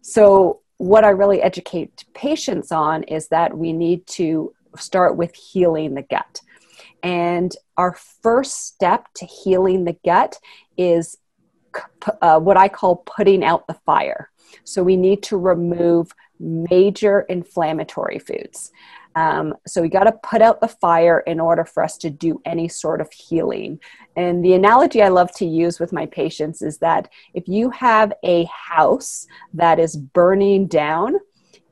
so 0.00 0.60
what 0.78 1.04
i 1.04 1.08
really 1.08 1.42
educate 1.42 2.04
patients 2.14 2.72
on 2.72 3.02
is 3.04 3.28
that 3.28 3.56
we 3.56 3.72
need 3.72 4.06
to 4.06 4.52
start 4.76 5.16
with 5.16 5.34
healing 5.34 5.94
the 5.94 6.02
gut 6.02 6.40
and 7.02 7.54
our 7.76 7.96
first 8.22 8.66
step 8.66 9.06
to 9.14 9.26
healing 9.26 9.84
the 9.84 9.96
gut 10.04 10.38
is 10.76 11.18
uh, 12.22 12.40
what 12.40 12.56
I 12.56 12.68
call 12.68 12.96
putting 12.96 13.44
out 13.44 13.66
the 13.66 13.74
fire. 13.86 14.30
So 14.64 14.82
we 14.82 14.96
need 14.96 15.22
to 15.24 15.36
remove 15.36 16.12
major 16.40 17.20
inflammatory 17.20 18.18
foods. 18.18 18.72
Um, 19.14 19.54
so 19.66 19.82
we 19.82 19.88
got 19.88 20.04
to 20.04 20.12
put 20.22 20.42
out 20.42 20.60
the 20.60 20.68
fire 20.68 21.20
in 21.20 21.40
order 21.40 21.64
for 21.64 21.82
us 21.82 21.96
to 21.98 22.10
do 22.10 22.40
any 22.44 22.68
sort 22.68 23.00
of 23.00 23.10
healing. 23.12 23.80
And 24.16 24.44
the 24.44 24.54
analogy 24.54 25.02
I 25.02 25.08
love 25.08 25.34
to 25.36 25.46
use 25.46 25.80
with 25.80 25.92
my 25.92 26.06
patients 26.06 26.62
is 26.62 26.78
that 26.78 27.08
if 27.34 27.48
you 27.48 27.70
have 27.70 28.12
a 28.22 28.44
house 28.44 29.26
that 29.54 29.78
is 29.78 29.96
burning 29.96 30.66
down, 30.66 31.16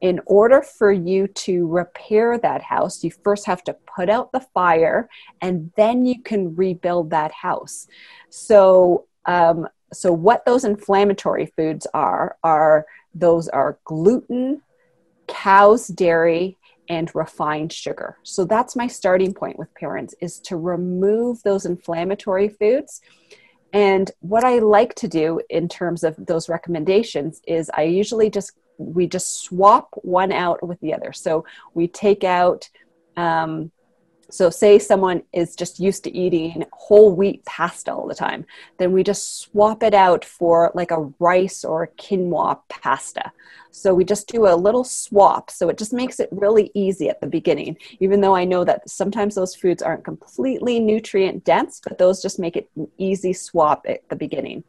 in 0.00 0.20
order 0.26 0.60
for 0.60 0.92
you 0.92 1.26
to 1.26 1.66
repair 1.66 2.38
that 2.38 2.62
house, 2.62 3.02
you 3.02 3.10
first 3.24 3.46
have 3.46 3.64
to 3.64 3.76
put 3.96 4.10
out 4.10 4.30
the 4.30 4.46
fire 4.52 5.08
and 5.40 5.72
then 5.76 6.04
you 6.04 6.22
can 6.22 6.54
rebuild 6.54 7.10
that 7.10 7.32
house. 7.32 7.86
So, 8.28 9.06
um, 9.24 9.66
so 9.92 10.12
what 10.12 10.44
those 10.44 10.64
inflammatory 10.64 11.46
foods 11.56 11.86
are, 11.94 12.36
are 12.44 12.86
those 13.14 13.48
are 13.48 13.78
gluten, 13.84 14.60
cow's 15.26 15.88
dairy, 15.88 16.58
and 16.88 17.14
refined 17.14 17.72
sugar. 17.72 18.16
So 18.22 18.44
that's 18.44 18.76
my 18.76 18.86
starting 18.86 19.34
point 19.34 19.58
with 19.58 19.74
parents 19.74 20.14
is 20.20 20.40
to 20.40 20.56
remove 20.56 21.42
those 21.42 21.66
inflammatory 21.66 22.48
foods. 22.48 23.00
And 23.72 24.10
what 24.20 24.44
I 24.44 24.58
like 24.58 24.94
to 24.96 25.08
do 25.08 25.40
in 25.50 25.68
terms 25.68 26.04
of 26.04 26.14
those 26.24 26.48
recommendations 26.48 27.40
is 27.46 27.70
I 27.74 27.82
usually 27.82 28.30
just 28.30 28.52
we 28.78 29.06
just 29.06 29.42
swap 29.42 29.88
one 30.02 30.32
out 30.32 30.66
with 30.66 30.78
the 30.80 30.92
other. 30.92 31.12
So 31.12 31.44
we 31.74 31.88
take 31.88 32.24
out, 32.24 32.68
um, 33.16 33.70
so 34.30 34.50
say 34.50 34.78
someone 34.78 35.22
is 35.32 35.54
just 35.54 35.78
used 35.78 36.04
to 36.04 36.14
eating 36.16 36.64
whole 36.72 37.14
wheat 37.14 37.44
pasta 37.44 37.92
all 37.92 38.08
the 38.08 38.14
time, 38.14 38.44
then 38.78 38.92
we 38.92 39.02
just 39.02 39.40
swap 39.40 39.82
it 39.82 39.94
out 39.94 40.24
for 40.24 40.70
like 40.74 40.90
a 40.90 41.12
rice 41.18 41.64
or 41.64 41.90
quinoa 41.98 42.60
pasta. 42.68 43.32
So 43.70 43.94
we 43.94 44.04
just 44.04 44.28
do 44.28 44.46
a 44.46 44.56
little 44.56 44.84
swap. 44.84 45.50
So 45.50 45.68
it 45.68 45.78
just 45.78 45.92
makes 45.92 46.18
it 46.18 46.28
really 46.32 46.70
easy 46.74 47.08
at 47.08 47.20
the 47.20 47.26
beginning, 47.26 47.76
even 48.00 48.20
though 48.20 48.34
I 48.34 48.44
know 48.44 48.64
that 48.64 48.88
sometimes 48.88 49.34
those 49.34 49.54
foods 49.54 49.82
aren't 49.82 50.04
completely 50.04 50.80
nutrient 50.80 51.44
dense, 51.44 51.80
but 51.86 51.98
those 51.98 52.22
just 52.22 52.38
make 52.38 52.56
it 52.56 52.70
an 52.76 52.88
easy 52.98 53.32
swap 53.32 53.84
at 53.86 54.08
the 54.08 54.16
beginning. 54.16 54.64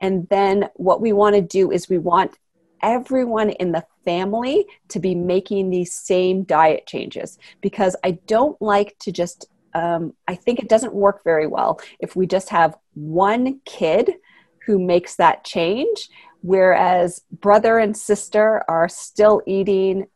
And 0.00 0.28
then 0.30 0.68
what 0.74 1.00
we 1.00 1.12
want 1.12 1.36
to 1.36 1.42
do 1.42 1.70
is 1.70 1.88
we 1.88 1.98
want 1.98 2.36
everyone 2.82 3.50
in 3.50 3.72
the 3.72 3.84
family 4.04 4.66
to 4.88 5.00
be 5.00 5.14
making 5.14 5.70
these 5.70 5.92
same 5.92 6.42
diet 6.44 6.86
changes. 6.86 7.38
Because 7.60 7.96
I 8.04 8.12
don't 8.26 8.60
like 8.60 8.96
to 9.00 9.12
just, 9.12 9.46
um, 9.74 10.14
I 10.28 10.34
think 10.34 10.58
it 10.58 10.68
doesn't 10.68 10.94
work 10.94 11.22
very 11.24 11.46
well 11.46 11.80
if 11.98 12.16
we 12.16 12.26
just 12.26 12.48
have 12.48 12.76
one 12.94 13.60
kid 13.64 14.14
who 14.66 14.78
makes 14.78 15.16
that 15.16 15.44
change, 15.44 16.08
whereas 16.42 17.22
brother 17.32 17.78
and 17.78 17.96
sister 17.96 18.62
are 18.68 18.88
still 18.88 19.42
eating 19.46 20.06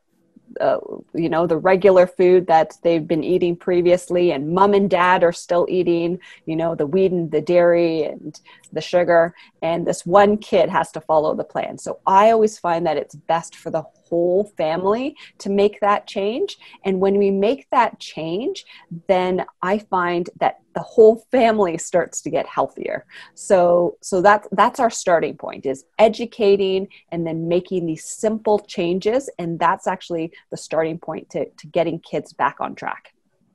uh, 0.60 0.78
you 1.14 1.28
know 1.28 1.46
the 1.46 1.56
regular 1.56 2.06
food 2.06 2.46
that 2.46 2.74
they've 2.82 3.06
been 3.06 3.24
eating 3.24 3.56
previously 3.56 4.32
and 4.32 4.52
mom 4.52 4.74
and 4.74 4.90
dad 4.90 5.22
are 5.24 5.32
still 5.32 5.66
eating 5.68 6.18
you 6.46 6.56
know 6.56 6.74
the 6.74 6.86
wheat 6.86 7.12
and 7.12 7.30
the 7.30 7.40
dairy 7.40 8.04
and 8.04 8.40
the 8.74 8.80
sugar. 8.80 9.34
And 9.62 9.86
this 9.86 10.04
one 10.04 10.36
kid 10.36 10.68
has 10.68 10.90
to 10.92 11.00
follow 11.00 11.34
the 11.34 11.44
plan. 11.44 11.78
So 11.78 12.00
i 12.06 12.30
always 12.30 12.58
find 12.58 12.86
that 12.86 12.96
it's 12.96 13.14
best 13.14 13.56
for 13.56 13.70
the 13.70 13.84
whole 14.14 14.44
family 14.56 15.16
to 15.38 15.50
make 15.50 15.80
that 15.80 16.06
change. 16.06 16.56
And 16.84 17.00
when 17.00 17.18
we 17.18 17.30
make 17.30 17.66
that 17.70 17.98
change 17.98 18.64
then 19.08 19.44
i 19.62 19.78
find 19.78 20.30
that 20.40 20.60
the 20.74 20.80
whole 20.80 21.24
family 21.30 21.78
starts 21.78 22.20
to 22.22 22.30
get 22.30 22.46
healthier. 22.46 23.06
So 23.34 23.96
so 24.02 24.20
that 24.22 24.46
that's 24.52 24.80
our 24.80 24.90
starting 24.90 25.36
point 25.36 25.66
is 25.66 25.84
educating 25.98 26.88
and 27.12 27.24
then 27.26 27.48
making 27.48 27.86
these 27.86 28.04
simple 28.04 28.58
changes. 28.58 29.30
And 29.38 29.58
that's 29.58 29.86
actually 29.86 30.32
the 30.50 30.56
starting 30.56 30.98
point 30.98 31.30
to, 31.30 31.48
to 31.48 31.66
getting 31.68 32.00
kids 32.00 32.32
back 32.32 32.56
on 32.60 32.74
track 32.74 33.13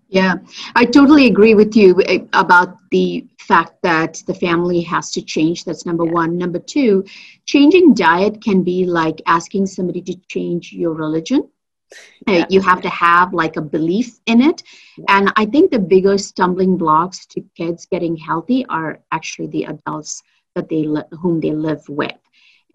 yeah, 0.10 0.36
I 0.76 0.86
totally 0.86 1.28
agree 1.28 1.54
with 1.54 1.76
you 1.76 2.02
eh, 2.08 2.20
about 2.34 2.78
the 2.90 3.28
fact 3.38 3.82
that 3.84 4.24
the 4.26 4.34
family 4.34 4.82
has 4.82 5.12
to 5.12 5.22
change. 5.22 5.66
That's 5.66 5.86
number 5.86 6.06
yeah. 6.06 6.12
one. 6.12 6.38
Number 6.38 6.60
two, 6.60 7.06
changing 7.46 7.94
diet 7.94 8.44
can 8.44 8.64
be 8.64 8.86
like 8.86 9.22
asking 9.28 9.68
somebody 9.68 10.02
to 10.02 10.16
change 10.28 10.74
your 10.74 10.94
religion. 10.94 11.48
Eh, 12.28 12.38
yeah. 12.40 12.46
You 12.50 12.62
have 12.62 12.82
to 12.82 12.90
have 12.90 13.34
like 13.34 13.56
a 13.56 13.62
belief 13.62 14.20
in 14.26 14.42
it. 14.42 14.64
Yeah. 14.98 15.06
And 15.10 15.34
I 15.36 15.46
think 15.46 15.70
the 15.70 15.80
biggest 15.80 16.30
stumbling 16.30 16.76
blocks 16.78 17.28
to 17.28 17.42
kids 17.56 17.86
getting 17.86 18.18
healthy 18.18 18.66
are 18.68 19.00
actually 19.12 19.48
the 19.48 19.66
adults 19.66 20.24
that 20.56 20.70
they 20.70 20.84
li- 20.84 21.10
whom 21.22 21.40
they 21.40 21.52
live 21.52 21.88
with. 21.88 22.18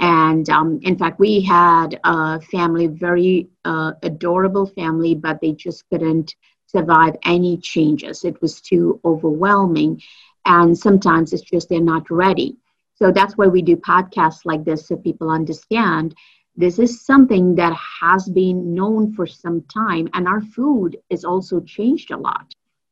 And 0.01 0.49
um, 0.51 0.81
in 0.83 0.99
fact, 0.99 1.21
we 1.21 1.41
had 1.41 2.01
a 2.05 2.41
family, 2.41 2.89
very 2.89 3.49
uh, 3.65 3.93
adorable 4.03 4.67
family, 4.67 5.15
but 5.15 5.41
they 5.41 5.53
just 5.53 5.89
couldn't 5.89 6.35
survive 6.75 7.15
any 7.25 7.57
changes. 7.59 8.25
It 8.25 8.41
was 8.43 8.61
too 8.61 9.01
overwhelming. 9.05 10.03
And 10.45 10.77
sometimes 10.77 11.33
it's 11.33 11.51
just 11.55 11.69
they're 11.69 11.93
not 11.95 12.11
ready. 12.11 12.57
So 12.97 13.13
that's 13.13 13.37
why 13.37 13.47
we 13.47 13.63
do 13.63 13.77
podcasts 13.77 14.43
like 14.45 14.65
this 14.65 14.89
so 14.89 14.97
people 14.97 15.31
understand 15.31 16.15
this 16.57 16.79
is 16.79 17.05
something 17.05 17.55
that 17.57 17.75
has 18.01 18.29
been 18.29 18.75
known 18.75 19.13
for 19.15 19.27
some 19.27 19.63
time. 19.63 20.09
And 20.15 20.29
our 20.29 20.41
food 20.41 20.97
is 21.11 21.25
also 21.25 21.61
changed 21.61 22.11
a 22.11 22.17
lot. 22.17 22.47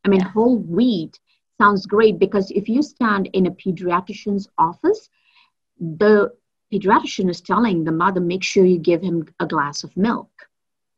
I 0.05 0.09
mean, 0.09 0.21
whole 0.21 0.59
wheat 0.59 1.19
sounds 1.61 1.87
great 1.87 2.19
because 2.19 2.51
if 2.51 2.69
you 2.69 2.83
stand 2.83 3.29
in 3.33 3.47
a 3.47 3.53
pediatrician's 3.53 4.49
office, 4.59 5.09
the 5.81 6.33
pediatrician 6.73 7.31
is 7.31 7.41
telling 7.41 7.85
the 7.85 7.93
mother, 7.93 8.21
make 8.21 8.43
sure 8.43 8.65
you 8.65 8.79
give 8.79 9.03
him 9.03 9.29
a 9.39 9.47
glass 9.47 9.85
of 9.85 9.97
milk 9.97 10.31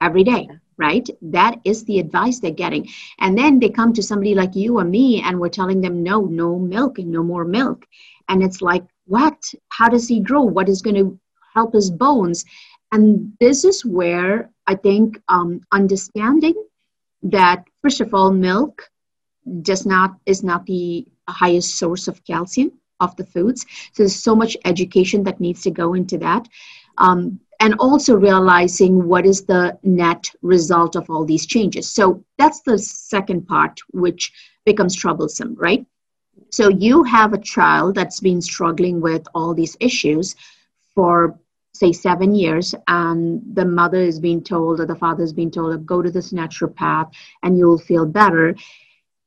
every 0.01 0.25
day 0.25 0.49
right? 0.76 1.08
That 1.22 1.60
is 1.64 1.84
the 1.84 1.98
advice 1.98 2.40
they're 2.40 2.50
getting. 2.50 2.88
And 3.18 3.37
then 3.37 3.58
they 3.58 3.68
come 3.68 3.92
to 3.94 4.02
somebody 4.02 4.34
like 4.34 4.54
you 4.54 4.78
or 4.78 4.84
me 4.84 5.22
and 5.22 5.38
we're 5.38 5.48
telling 5.48 5.80
them, 5.80 6.02
no, 6.02 6.22
no 6.22 6.58
milk 6.58 6.98
and 6.98 7.10
no 7.10 7.22
more 7.22 7.44
milk. 7.44 7.87
And 8.28 8.42
it's 8.42 8.62
like, 8.62 8.84
what? 9.06 9.42
How 9.68 9.88
does 9.88 10.08
he 10.08 10.20
grow? 10.20 10.42
What 10.42 10.68
is 10.68 10.82
going 10.82 10.96
to 10.96 11.18
help 11.54 11.74
his 11.74 11.90
bones? 11.90 12.44
And 12.92 13.32
this 13.40 13.64
is 13.64 13.84
where 13.84 14.50
I 14.66 14.76
think 14.76 15.20
um, 15.28 15.60
understanding 15.72 16.54
that, 17.24 17.64
first 17.82 18.00
of 18.00 18.14
all, 18.14 18.30
milk 18.32 18.90
does 19.62 19.84
not 19.84 20.16
is 20.26 20.42
not 20.42 20.64
the 20.66 21.06
highest 21.28 21.76
source 21.76 22.08
of 22.08 22.24
calcium 22.24 22.72
of 23.00 23.14
the 23.16 23.26
foods. 23.26 23.66
So 23.92 24.02
there's 24.02 24.16
so 24.16 24.34
much 24.34 24.56
education 24.64 25.24
that 25.24 25.40
needs 25.40 25.62
to 25.62 25.70
go 25.70 25.94
into 25.94 26.18
that. 26.18 26.48
Um, 26.98 27.40
and 27.61 27.75
also 27.79 28.14
realizing 28.14 29.07
what 29.09 29.27
is 29.27 29.45
the 29.45 29.79
net 29.83 30.31
result 30.43 30.97
of 30.97 31.09
all 31.09 31.25
these 31.25 31.47
changes. 31.47 31.90
So 31.90 32.25
that's 32.38 32.61
the 32.62 32.79
second 32.79 33.47
part, 33.47 33.81
which 33.93 34.33
becomes 34.64 34.97
troublesome, 34.97 35.55
right? 35.57 35.87
So 36.51 36.69
you 36.69 37.03
have 37.05 37.33
a 37.33 37.38
child 37.38 37.95
that's 37.95 38.21
been 38.21 38.40
struggling 38.40 39.01
with 39.01 39.27
all 39.35 39.55
these 39.55 39.77
issues 39.81 40.35
for 40.95 41.38
say 41.75 41.93
seven 41.93 42.35
years 42.35 42.75
and 42.87 43.43
the 43.55 43.64
mother 43.64 44.01
is 44.01 44.21
being 44.21 44.43
told 44.43 44.81
or 44.81 44.87
the 44.87 44.95
father 44.95 45.25
is 45.25 45.33
being 45.33 45.51
told 45.51 45.85
go 45.85 46.01
to 46.01 46.11
this 46.11 46.33
naturopath 46.33 47.12
and 47.43 47.59
you'll 47.59 47.79
feel 47.79 48.07
better 48.07 48.55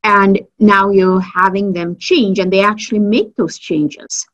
and 0.06 0.40
now 0.58 0.90
you're 0.90 1.20
having 1.20 1.74
them 1.74 1.98
change 1.98 2.40
and 2.40 2.52
they 2.52 2.64
actually 2.64 3.00
make 3.00 3.36
those 3.36 3.58
changes 3.58 4.26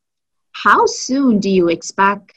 how 0.51 0.85
soon 0.85 1.39
do 1.39 1.49
you 1.49 1.69
expect 1.69 2.32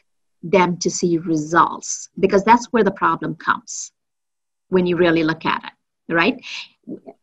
them 0.50 0.76
to 0.78 0.90
see 0.90 1.18
results 1.18 2.10
because 2.18 2.44
that's 2.44 2.66
where 2.66 2.84
the 2.84 2.90
problem 2.90 3.34
comes 3.34 3.92
when 4.68 4.86
you 4.86 4.96
really 4.96 5.22
look 5.22 5.44
at 5.44 5.64
it, 5.64 6.12
right? 6.12 6.44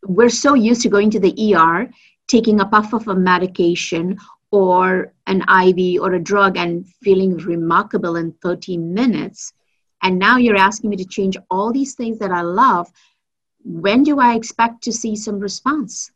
We're 0.04 0.30
so 0.30 0.54
used 0.54 0.82
to 0.82 0.90
going 0.90 1.10
to 1.12 1.20
the 1.20 1.56
ER, 1.56 1.90
taking 2.28 2.60
a 2.60 2.66
puff 2.66 2.94
of 2.94 3.08
a 3.08 3.16
medication 3.16 4.18
or 4.52 5.14
an 5.28 5.42
IV 5.42 6.02
or 6.02 6.14
a 6.14 6.24
drug 6.24 6.58
and 6.58 6.88
feeling 7.02 7.38
remarkable 7.38 8.16
in 8.16 8.34
13 8.42 8.94
minutes. 8.94 9.54
And 10.02 10.20
now 10.20 10.38
you're 10.38 10.58
asking 10.58 10.90
me 10.90 10.98
to 10.98 11.06
change 11.06 11.38
all 11.50 11.72
these 11.72 11.96
things 11.96 12.20
that 12.20 12.32
I 12.32 12.42
love. 12.42 12.92
When 13.64 14.04
do 14.04 14.20
I 14.20 14.36
expect 14.36 14.84
to 14.84 14.94
see 14.94 15.16
some 15.16 15.40
response? 15.40 16.12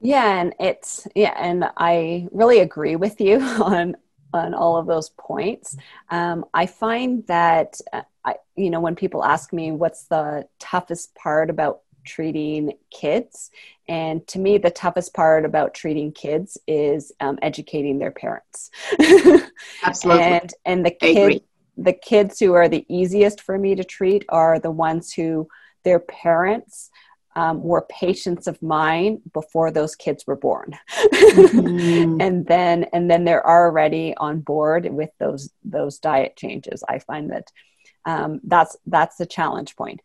Yeah, 0.00 0.40
and 0.40 0.54
it's 0.60 1.08
yeah, 1.14 1.34
and 1.36 1.68
I 1.76 2.28
really 2.30 2.60
agree 2.60 2.96
with 2.96 3.20
you 3.20 3.40
on 3.42 3.96
on 4.32 4.54
all 4.54 4.76
of 4.76 4.86
those 4.86 5.10
points. 5.10 5.76
Um, 6.10 6.44
I 6.54 6.66
find 6.66 7.26
that, 7.26 7.80
uh, 7.92 8.02
I, 8.24 8.36
you 8.56 8.70
know, 8.70 8.80
when 8.80 8.96
people 8.96 9.24
ask 9.24 9.52
me 9.52 9.72
what's 9.72 10.04
the 10.04 10.46
toughest 10.58 11.14
part 11.14 11.50
about 11.50 11.80
treating 12.04 12.72
kids, 12.90 13.50
and 13.88 14.26
to 14.28 14.38
me, 14.38 14.58
the 14.58 14.70
toughest 14.70 15.14
part 15.14 15.44
about 15.44 15.74
treating 15.74 16.12
kids 16.12 16.58
is 16.66 17.12
um, 17.20 17.38
educating 17.42 17.98
their 17.98 18.10
parents. 18.10 18.70
Absolutely. 19.82 20.22
and 20.22 20.54
and 20.64 20.86
the 20.86 20.90
kids, 20.90 21.44
the 21.76 21.92
kids 21.92 22.38
who 22.38 22.52
are 22.54 22.68
the 22.68 22.84
easiest 22.88 23.40
for 23.40 23.56
me 23.58 23.74
to 23.74 23.84
treat 23.84 24.24
are 24.28 24.58
the 24.58 24.70
ones 24.70 25.12
who 25.12 25.48
their 25.84 26.00
parents 26.00 26.90
um, 27.38 27.62
were 27.62 27.86
patients 27.88 28.48
of 28.48 28.60
mine 28.60 29.22
before 29.32 29.70
those 29.70 29.94
kids 29.94 30.26
were 30.26 30.34
born. 30.34 30.76
Mm-hmm. 30.90 32.20
and 32.20 32.44
then 32.46 32.84
and 32.92 33.08
then 33.08 33.24
they're 33.24 33.48
already 33.48 34.12
on 34.16 34.40
board 34.40 34.86
with 34.92 35.10
those 35.20 35.50
those 35.64 36.00
diet 36.00 36.34
changes. 36.36 36.82
I 36.88 36.98
find 36.98 37.30
that 37.30 37.52
um, 38.04 38.40
that's 38.42 38.76
that's 38.86 39.16
the 39.18 39.26
challenge 39.26 39.76
point. 39.76 40.00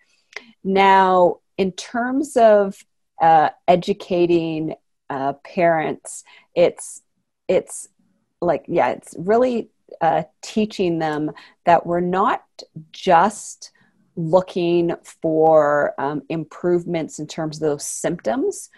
Now, 0.64 1.38
in 1.58 1.72
terms 1.72 2.38
of 2.38 2.78
uh, 3.20 3.50
educating 3.68 4.76
uh, 5.10 5.34
parents, 5.44 6.24
it's 6.54 7.02
it's 7.48 7.90
like 8.42 8.66
yeah, 8.68 8.90
it's 8.90 9.16
really 9.18 9.72
uh, 10.02 10.22
teaching 10.44 11.00
them 11.00 11.32
that 11.66 11.88
we're 11.88 12.00
not 12.00 12.44
just 12.92 13.72
looking 14.16 14.94
for 15.22 15.94
um, 15.98 16.22
improvements 16.30 17.20
in 17.20 17.28
terms 17.28 17.58
of 17.58 17.62
those 17.62 17.86
symptoms 17.86 18.70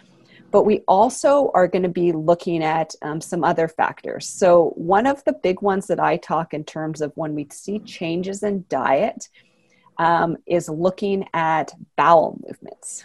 but 0.56 0.64
we 0.64 0.84
also 0.88 1.52
are 1.54 1.68
going 1.68 1.84
to 1.84 1.90
be 1.90 2.14
looking 2.14 2.64
at 2.64 2.96
um, 3.02 3.20
some 3.20 3.44
other 3.44 3.68
factors. 3.68 4.26
So, 4.26 4.72
one 4.78 5.06
of 5.06 5.22
the 5.26 5.34
big 5.34 5.62
ones 5.62 5.88
that 5.88 6.00
I 6.00 6.16
talk 6.16 6.54
in 6.54 6.64
terms 6.64 7.02
of 7.02 7.12
when 7.16 7.36
we 7.36 7.46
see 7.52 7.80
changes 7.80 8.42
in 8.42 8.64
diet 8.70 9.28
um, 9.98 10.38
is 10.46 10.70
looking 10.70 11.28
at 11.34 11.74
bowel 11.98 12.40
movements 12.48 13.04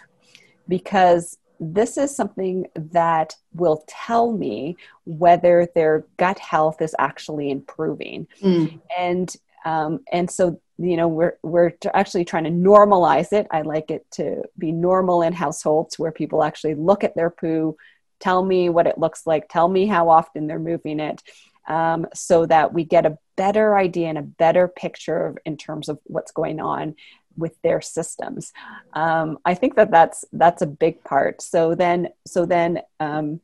because 0.69 1.39
this 1.59 1.97
is 1.97 2.15
something 2.15 2.67
that 2.75 3.35
will 3.53 3.83
tell 3.87 4.31
me 4.31 4.77
whether 5.05 5.67
their 5.75 6.05
gut 6.15 6.39
health 6.39 6.81
is 6.81 6.95
actually 6.99 7.51
improving. 7.51 8.27
Mm. 8.41 8.79
And 8.97 9.35
um, 9.65 9.99
and 10.11 10.31
so 10.31 10.59
you 10.83 10.97
know 10.97 11.07
we're 11.07 11.37
we're 11.43 11.73
actually 11.93 12.25
trying 12.25 12.43
to 12.45 12.49
normalize 12.49 13.33
it. 13.33 13.47
I 13.51 13.61
like 13.61 13.91
it 13.91 14.05
to 14.11 14.43
be 14.57 14.71
normal 14.71 15.21
in 15.21 15.33
households 15.33 15.97
where 15.97 16.11
people 16.11 16.43
actually 16.43 16.75
look 16.75 17.03
at 17.03 17.15
their 17.15 17.29
poo 17.29 17.77
tell 18.19 18.43
me 18.45 18.69
what 18.69 18.87
it 18.87 18.97
looks 18.99 19.25
like 19.25 19.49
tell 19.49 19.67
me 19.67 19.87
how 19.87 20.09
often 20.09 20.45
they're 20.47 20.59
moving 20.59 20.99
it 20.99 21.21
um, 21.67 22.05
so 22.13 22.45
that 22.45 22.73
we 22.73 22.83
get 22.83 23.05
a 23.05 23.17
better 23.35 23.75
idea 23.77 24.07
and 24.07 24.17
a 24.17 24.23
better 24.23 24.67
picture 24.67 25.27
of, 25.27 25.37
in 25.45 25.57
terms 25.57 25.89
of 25.89 25.99
what's 26.03 26.31
going 26.31 26.59
on 26.59 26.95
with 27.37 27.59
their 27.61 27.81
systems. 27.81 28.51
Um, 28.93 29.39
i 29.45 29.53
think 29.53 29.75
that 29.75 29.89
that's 29.89 30.25
that's 30.33 30.61
a 30.61 30.67
big 30.67 31.03
part. 31.03 31.41
So 31.41 31.75
then 31.75 32.09
so 32.27 32.45
then 32.45 32.81
um, 32.99 33.41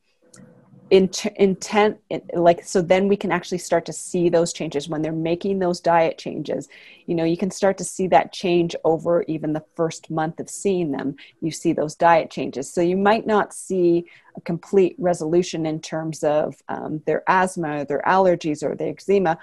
intent 0.90 1.98
like 2.34 2.64
so 2.64 2.80
then 2.80 3.08
we 3.08 3.16
can 3.16 3.30
actually 3.30 3.58
start 3.58 3.84
to 3.86 3.92
see 3.92 4.28
those 4.28 4.52
changes. 4.52 4.88
When 4.88 5.02
they're 5.02 5.12
making 5.12 5.58
those 5.58 5.80
diet 5.80 6.18
changes 6.18 6.68
you 7.06 7.14
know 7.14 7.24
you 7.24 7.36
can 7.36 7.50
start 7.50 7.78
to 7.78 7.84
see 7.84 8.06
that 8.08 8.32
change 8.32 8.74
over 8.84 9.22
even 9.28 9.52
the 9.52 9.64
first 9.74 10.10
month 10.10 10.40
of 10.40 10.48
seeing 10.48 10.92
them. 10.92 11.16
You 11.40 11.50
see 11.50 11.72
those 11.72 11.94
diet 11.94 12.30
changes. 12.30 12.72
So 12.72 12.80
you 12.80 12.96
might 12.96 13.26
not 13.26 13.54
see 13.54 14.06
a 14.36 14.40
complete 14.40 14.94
resolution 14.98 15.66
in 15.66 15.80
terms 15.80 16.22
of 16.22 16.62
um, 16.68 17.02
their 17.06 17.22
asthma 17.28 17.84
their 17.84 18.02
allergies 18.06 18.62
or 18.62 18.74
their 18.74 18.90
eczema 18.90 19.38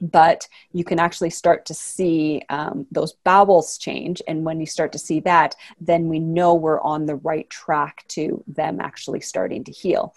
but 0.00 0.48
you 0.72 0.84
can 0.84 0.98
actually 0.98 1.30
start 1.30 1.66
to 1.66 1.74
see 1.74 2.42
um, 2.48 2.86
those 2.90 3.12
bowels 3.24 3.78
change. 3.78 4.22
And 4.26 4.44
when 4.44 4.60
you 4.60 4.66
start 4.66 4.92
to 4.92 4.98
see 4.98 5.20
that, 5.20 5.54
then 5.80 6.08
we 6.08 6.18
know 6.18 6.54
we're 6.54 6.80
on 6.80 7.06
the 7.06 7.16
right 7.16 7.48
track 7.50 8.04
to 8.08 8.42
them 8.46 8.80
actually 8.80 9.20
starting 9.20 9.64
to 9.64 9.72
heal. 9.72 10.14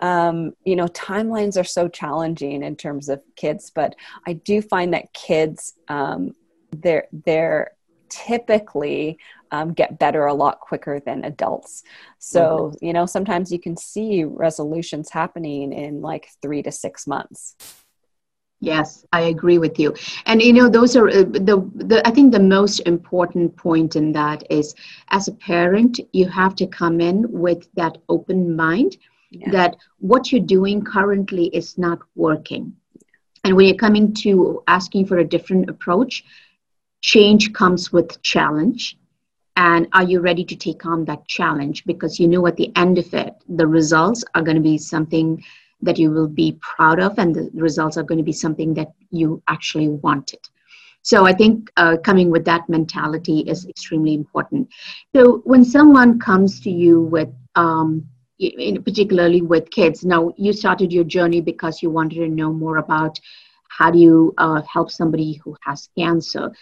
Um, 0.00 0.54
you 0.64 0.76
know, 0.76 0.86
timelines 0.88 1.60
are 1.60 1.64
so 1.64 1.88
challenging 1.88 2.62
in 2.62 2.76
terms 2.76 3.08
of 3.08 3.22
kids, 3.36 3.70
but 3.74 3.94
I 4.26 4.34
do 4.34 4.62
find 4.62 4.94
that 4.94 5.12
kids, 5.12 5.74
um, 5.88 6.34
they're, 6.72 7.06
they're 7.12 7.72
typically 8.08 9.18
um, 9.52 9.72
get 9.72 9.98
better 9.98 10.26
a 10.26 10.34
lot 10.34 10.60
quicker 10.60 11.00
than 11.00 11.24
adults. 11.24 11.82
So, 12.18 12.72
mm-hmm. 12.74 12.84
you 12.84 12.92
know, 12.92 13.06
sometimes 13.06 13.50
you 13.50 13.58
can 13.58 13.76
see 13.76 14.24
resolutions 14.24 15.10
happening 15.10 15.72
in 15.72 16.00
like 16.00 16.30
three 16.42 16.62
to 16.62 16.72
six 16.72 17.06
months. 17.06 17.56
Yes, 18.60 19.06
I 19.10 19.22
agree 19.22 19.56
with 19.56 19.78
you. 19.78 19.94
And 20.26 20.42
you 20.42 20.52
know, 20.52 20.68
those 20.68 20.94
are 20.94 21.08
uh, 21.08 21.22
the, 21.22 21.70
the 21.74 22.06
I 22.06 22.10
think 22.10 22.30
the 22.30 22.40
most 22.40 22.80
important 22.80 23.56
point 23.56 23.96
in 23.96 24.12
that 24.12 24.44
is 24.50 24.74
as 25.08 25.28
a 25.28 25.32
parent, 25.32 25.98
you 26.12 26.28
have 26.28 26.54
to 26.56 26.66
come 26.66 27.00
in 27.00 27.26
with 27.32 27.72
that 27.74 27.96
open 28.10 28.54
mind 28.54 28.98
yeah. 29.30 29.50
that 29.50 29.76
what 29.98 30.30
you're 30.30 30.42
doing 30.42 30.84
currently 30.84 31.46
is 31.46 31.78
not 31.78 32.00
working. 32.14 32.74
And 33.44 33.56
when 33.56 33.66
you're 33.66 33.76
coming 33.76 34.12
to 34.14 34.62
asking 34.66 35.06
for 35.06 35.18
a 35.18 35.24
different 35.24 35.70
approach, 35.70 36.22
change 37.00 37.54
comes 37.54 37.90
with 37.90 38.20
challenge. 38.20 38.98
And 39.56 39.88
are 39.94 40.02
you 40.02 40.20
ready 40.20 40.44
to 40.44 40.56
take 40.56 40.84
on 40.84 41.06
that 41.06 41.26
challenge? 41.26 41.84
Because 41.86 42.20
you 42.20 42.28
know 42.28 42.46
at 42.46 42.56
the 42.56 42.70
end 42.76 42.98
of 42.98 43.12
it, 43.14 43.34
the 43.48 43.66
results 43.66 44.22
are 44.34 44.42
going 44.42 44.56
to 44.56 44.62
be 44.62 44.76
something 44.76 45.42
that 45.82 45.98
you 45.98 46.10
will 46.10 46.28
be 46.28 46.58
proud 46.60 47.00
of, 47.00 47.18
and 47.18 47.34
the 47.34 47.50
results 47.54 47.96
are 47.96 48.02
going 48.02 48.18
to 48.18 48.24
be 48.24 48.32
something 48.32 48.74
that 48.74 48.92
you 49.10 49.42
actually 49.48 49.88
wanted. 49.88 50.40
So 51.02 51.26
I 51.26 51.32
think 51.32 51.70
uh, 51.76 51.96
coming 52.04 52.30
with 52.30 52.44
that 52.44 52.68
mentality 52.68 53.40
is 53.40 53.66
extremely 53.66 54.14
important. 54.14 54.68
So 55.14 55.38
when 55.44 55.64
someone 55.64 56.18
comes 56.18 56.60
to 56.60 56.70
you 56.70 57.02
with, 57.02 57.30
um, 57.54 58.06
in, 58.38 58.82
particularly 58.82 59.40
with 59.40 59.70
kids, 59.70 60.04
now 60.04 60.32
you 60.36 60.52
started 60.52 60.92
your 60.92 61.04
journey 61.04 61.40
because 61.40 61.82
you 61.82 61.90
wanted 61.90 62.16
to 62.16 62.28
know 62.28 62.52
more 62.52 62.76
about 62.76 63.18
how 63.68 63.90
do 63.90 63.98
you 63.98 64.34
uh, 64.36 64.60
help 64.62 64.90
somebody 64.90 65.40
who 65.42 65.56
has 65.64 65.88
cancer. 65.96 66.52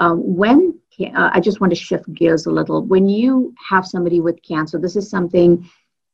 Um, 0.00 0.36
when 0.36 0.78
uh, 1.00 1.30
I 1.32 1.40
just 1.40 1.60
want 1.60 1.72
to 1.72 1.78
shift 1.78 2.12
gears 2.12 2.46
a 2.46 2.50
little. 2.50 2.82
When 2.82 3.08
you 3.08 3.54
have 3.68 3.86
somebody 3.86 4.20
with 4.20 4.42
cancer, 4.42 4.78
this 4.78 4.96
is 4.96 5.08
something 5.10 5.68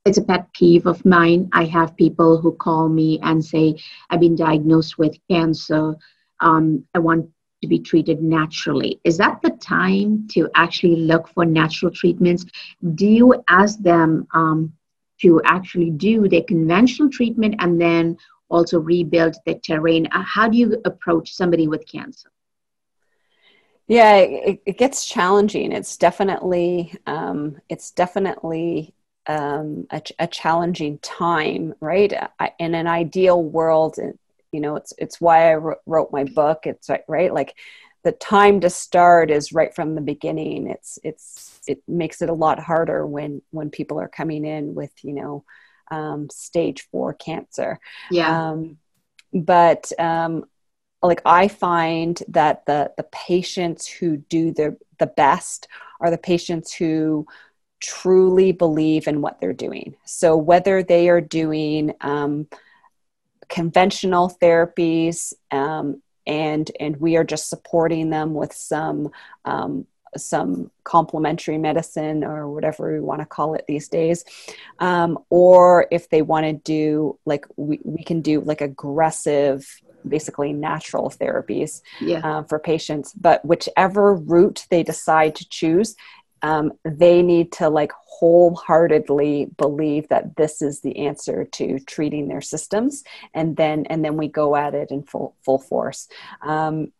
it's 0.05 0.19
a 0.19 0.23
pet 0.23 0.53
peeve 0.53 0.87
of 0.87 1.05
mine. 1.05 1.49
I 1.53 1.65
have 1.67 1.97
people 1.97 2.39
who 2.39 2.53
call 2.53 2.89
me 2.89 3.21
and 3.23 3.45
say, 3.45 3.77
I've 4.11 4.21
been 4.21 4.35
diagnosed 4.35 4.99
with 4.99 5.17
cancer. 5.31 5.95
Um, 6.41 6.85
I 6.95 6.99
want 6.99 7.29
to 7.63 7.69
be 7.69 7.79
treated 7.79 8.21
naturally. 8.21 9.01
Is 9.05 9.17
that 9.19 9.41
the 9.43 9.51
time 9.51 10.27
to 10.33 10.51
actually 10.57 10.97
look 10.97 11.29
for 11.29 11.45
natural 11.45 11.93
treatments? 11.93 12.45
Do 12.95 13.07
you 13.07 13.43
ask 13.49 13.79
them 13.79 14.27
um, 14.35 14.73
to 15.21 15.41
actually 15.45 15.91
do 15.91 16.29
the 16.29 16.43
conventional 16.43 17.09
treatment 17.09 17.55
and 17.61 17.81
then 17.81 18.17
also 18.49 18.81
rebuild 18.81 19.37
the 19.47 19.55
terrain? 19.55 20.09
Uh, 20.11 20.23
how 20.23 20.49
do 20.49 20.59
you 20.59 20.81
approach 20.85 21.33
somebody 21.33 21.69
with 21.69 21.87
cancer? 21.87 22.31
Yeah, 23.87 24.17
it, 24.17 24.63
it 24.67 24.79
gets 24.79 25.07
challenging. 25.07 25.71
It's 25.71 25.97
definitely, 25.97 26.95
um, 27.07 27.61
it's 27.69 27.93
definitely 27.93 28.95
um, 29.27 29.87
a, 29.91 30.03
a, 30.19 30.27
challenging 30.27 30.99
time, 30.99 31.75
right? 31.81 32.13
I, 32.41 32.53
in 32.59 32.75
an 32.75 32.87
ideal 32.87 33.43
world, 33.43 33.99
you 34.51 34.61
know, 34.61 34.77
it's 34.77 34.93
it's 34.99 35.21
why 35.21 35.53
I 35.53 35.57
wrote 35.87 36.13
my 36.13 36.25
book. 36.25 36.67
It's 36.67 36.91
right, 37.09 37.33
like 37.33 37.55
the 38.05 38.13
time 38.13 38.61
to 38.61 38.71
start 38.71 39.31
is 39.31 39.53
right 39.53 39.75
from 39.75 39.95
the 39.95 40.01
beginning. 40.01 40.67
It's 40.69 40.99
it's 41.05 41.61
it 41.67 41.83
makes 41.87 42.21
it 42.21 42.31
a 42.31 42.35
lot 42.35 42.59
harder 42.59 43.07
when 43.07 43.43
when 43.51 43.71
people 43.71 44.01
are 44.01 44.09
coming 44.09 44.45
in 44.45 44.75
with 44.75 44.93
you 45.03 45.15
know 45.15 45.45
um, 45.91 46.29
stage 46.31 46.89
four 46.91 47.15
cancer. 47.15 47.79
Yeah. 48.11 48.51
Um, 48.51 48.79
but 49.33 49.93
um, 49.99 50.45
like 51.03 51.23
I 51.25 51.49
find 51.49 52.21
that 52.29 52.67
the 52.67 52.93
the 52.97 53.05
patients 53.05 53.87
who 53.87 54.17
do 54.17 54.53
the 54.53 54.77
the 54.99 55.07
best 55.07 55.69
are 56.01 56.11
the 56.11 56.19
patients 56.19 56.73
who 56.73 57.27
truly 57.83 58.53
believe 58.53 59.09
in 59.09 59.21
what 59.21 59.41
they're 59.41 59.53
doing. 59.53 59.97
So, 60.05 60.37
whether 60.37 60.83
they 60.83 61.09
are 61.09 61.21
doing 61.21 61.93
um, 62.01 62.47
conventional 63.49 64.35
therapies 64.41 65.35
um, 65.51 66.01
and 66.27 66.71
and 66.81 66.97
we 66.97 67.17
are 67.17 67.25
just 67.25 67.51
supporting 67.51 68.11
them 68.11 68.33
with 68.35 68.53
some 68.53 69.11
um, 69.45 69.87
some 70.17 70.71
complementary 70.85 71.59
medicine 71.59 72.23
or 72.23 72.49
whatever 72.51 72.93
we 72.93 73.01
want 73.01 73.21
to 73.21 73.27
call 73.27 73.55
it 73.55 73.65
these 73.67 73.89
days 73.89 74.25
um, 74.79 75.19
or 75.31 75.87
if 75.91 76.09
they 76.11 76.23
want 76.23 76.45
to 76.45 76.53
do 76.53 77.19
like 77.25 77.47
we, 77.57 77.81
we 77.85 78.03
can 78.03 78.21
do 78.21 78.41
like 78.41 78.61
aggressive 78.61 79.67
basically 80.07 80.53
natural 80.53 81.11
therapies 81.11 81.81
yeah. 82.01 82.19
uh, 82.19 82.43
for 82.43 82.59
patients 82.59 83.13
but 83.13 83.45
whichever 83.45 84.15
route 84.15 84.67
they 84.71 84.83
decide 84.83 85.35
to 85.35 85.49
choose 85.49 85.95
um, 86.43 86.73
they 86.85 87.23
need 87.23 87.53
to 87.53 87.69
like 87.69 87.93
wholeheartedly 88.07 89.47
believe 89.57 90.09
that 90.09 90.37
this 90.37 90.63
is 90.63 90.81
the 90.81 91.07
answer 91.07 91.45
to 91.45 91.79
treating 91.81 92.29
their 92.29 92.41
systems 92.41 93.05
and 93.35 93.57
then 93.57 93.87
and 93.87 94.05
then 94.05 94.17
we 94.17 94.29
go 94.29 94.57
at 94.57 94.75
it 94.75 94.91
in 94.91 95.03
full 95.03 95.35
full 95.45 95.59
force. 95.59 96.09
Um, 96.43 96.93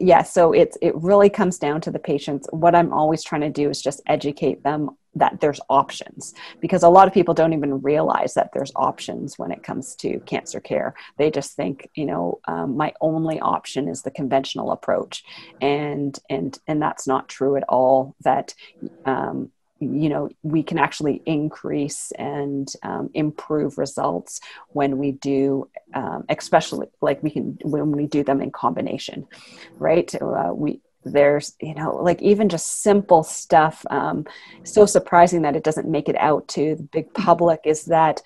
yeah 0.00 0.22
so 0.22 0.52
it's 0.52 0.76
it 0.82 0.94
really 0.96 1.30
comes 1.30 1.58
down 1.58 1.80
to 1.80 1.90
the 1.90 1.98
patients. 1.98 2.46
What 2.50 2.74
i'm 2.74 2.92
always 2.92 3.22
trying 3.22 3.42
to 3.42 3.50
do 3.50 3.70
is 3.70 3.80
just 3.80 4.00
educate 4.06 4.62
them 4.62 4.90
that 5.14 5.40
there's 5.40 5.60
options 5.68 6.32
because 6.60 6.82
a 6.82 6.88
lot 6.88 7.06
of 7.06 7.12
people 7.12 7.34
don't 7.34 7.52
even 7.52 7.82
realize 7.82 8.32
that 8.34 8.50
there's 8.54 8.72
options 8.76 9.38
when 9.38 9.50
it 9.50 9.62
comes 9.62 9.94
to 9.96 10.18
cancer 10.20 10.58
care. 10.58 10.94
They 11.18 11.30
just 11.30 11.54
think 11.54 11.88
you 11.94 12.06
know 12.06 12.40
um, 12.46 12.76
my 12.76 12.92
only 13.00 13.40
option 13.40 13.88
is 13.88 14.02
the 14.02 14.10
conventional 14.10 14.72
approach. 14.72 15.24
And 15.60 16.18
and 16.30 16.58
and 16.66 16.80
that's 16.80 17.06
not 17.06 17.28
true 17.28 17.56
at 17.56 17.64
all 17.68 18.14
that 18.24 18.54
um, 19.04 19.50
you 19.82 20.08
know 20.08 20.28
we 20.42 20.62
can 20.62 20.78
actually 20.78 21.22
increase 21.26 22.12
and 22.12 22.72
um, 22.82 23.10
improve 23.14 23.78
results 23.78 24.40
when 24.68 24.98
we 24.98 25.12
do 25.12 25.68
um, 25.94 26.24
especially 26.28 26.86
like 27.00 27.22
we 27.22 27.30
can 27.30 27.58
when 27.62 27.92
we 27.92 28.06
do 28.06 28.22
them 28.22 28.40
in 28.40 28.50
combination 28.50 29.26
right? 29.78 30.14
Uh, 30.14 30.52
we 30.54 30.80
there's 31.04 31.54
you 31.60 31.74
know 31.74 31.96
like 31.96 32.22
even 32.22 32.48
just 32.48 32.82
simple 32.82 33.22
stuff 33.22 33.84
um, 33.90 34.24
so 34.62 34.86
surprising 34.86 35.42
that 35.42 35.56
it 35.56 35.64
doesn't 35.64 35.88
make 35.88 36.08
it 36.08 36.16
out 36.16 36.46
to 36.46 36.76
the 36.76 36.82
big 36.84 37.12
public 37.12 37.60
is 37.64 37.86
that 37.86 38.22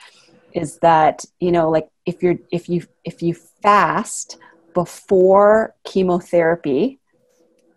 is 0.52 0.78
that 0.78 1.24
you 1.40 1.50
know 1.50 1.70
like 1.70 1.88
if 2.04 2.22
you're 2.22 2.36
if 2.52 2.68
you 2.68 2.86
if 3.04 3.22
you 3.22 3.34
fast 3.62 4.36
before 4.74 5.74
chemotherapy 5.84 6.98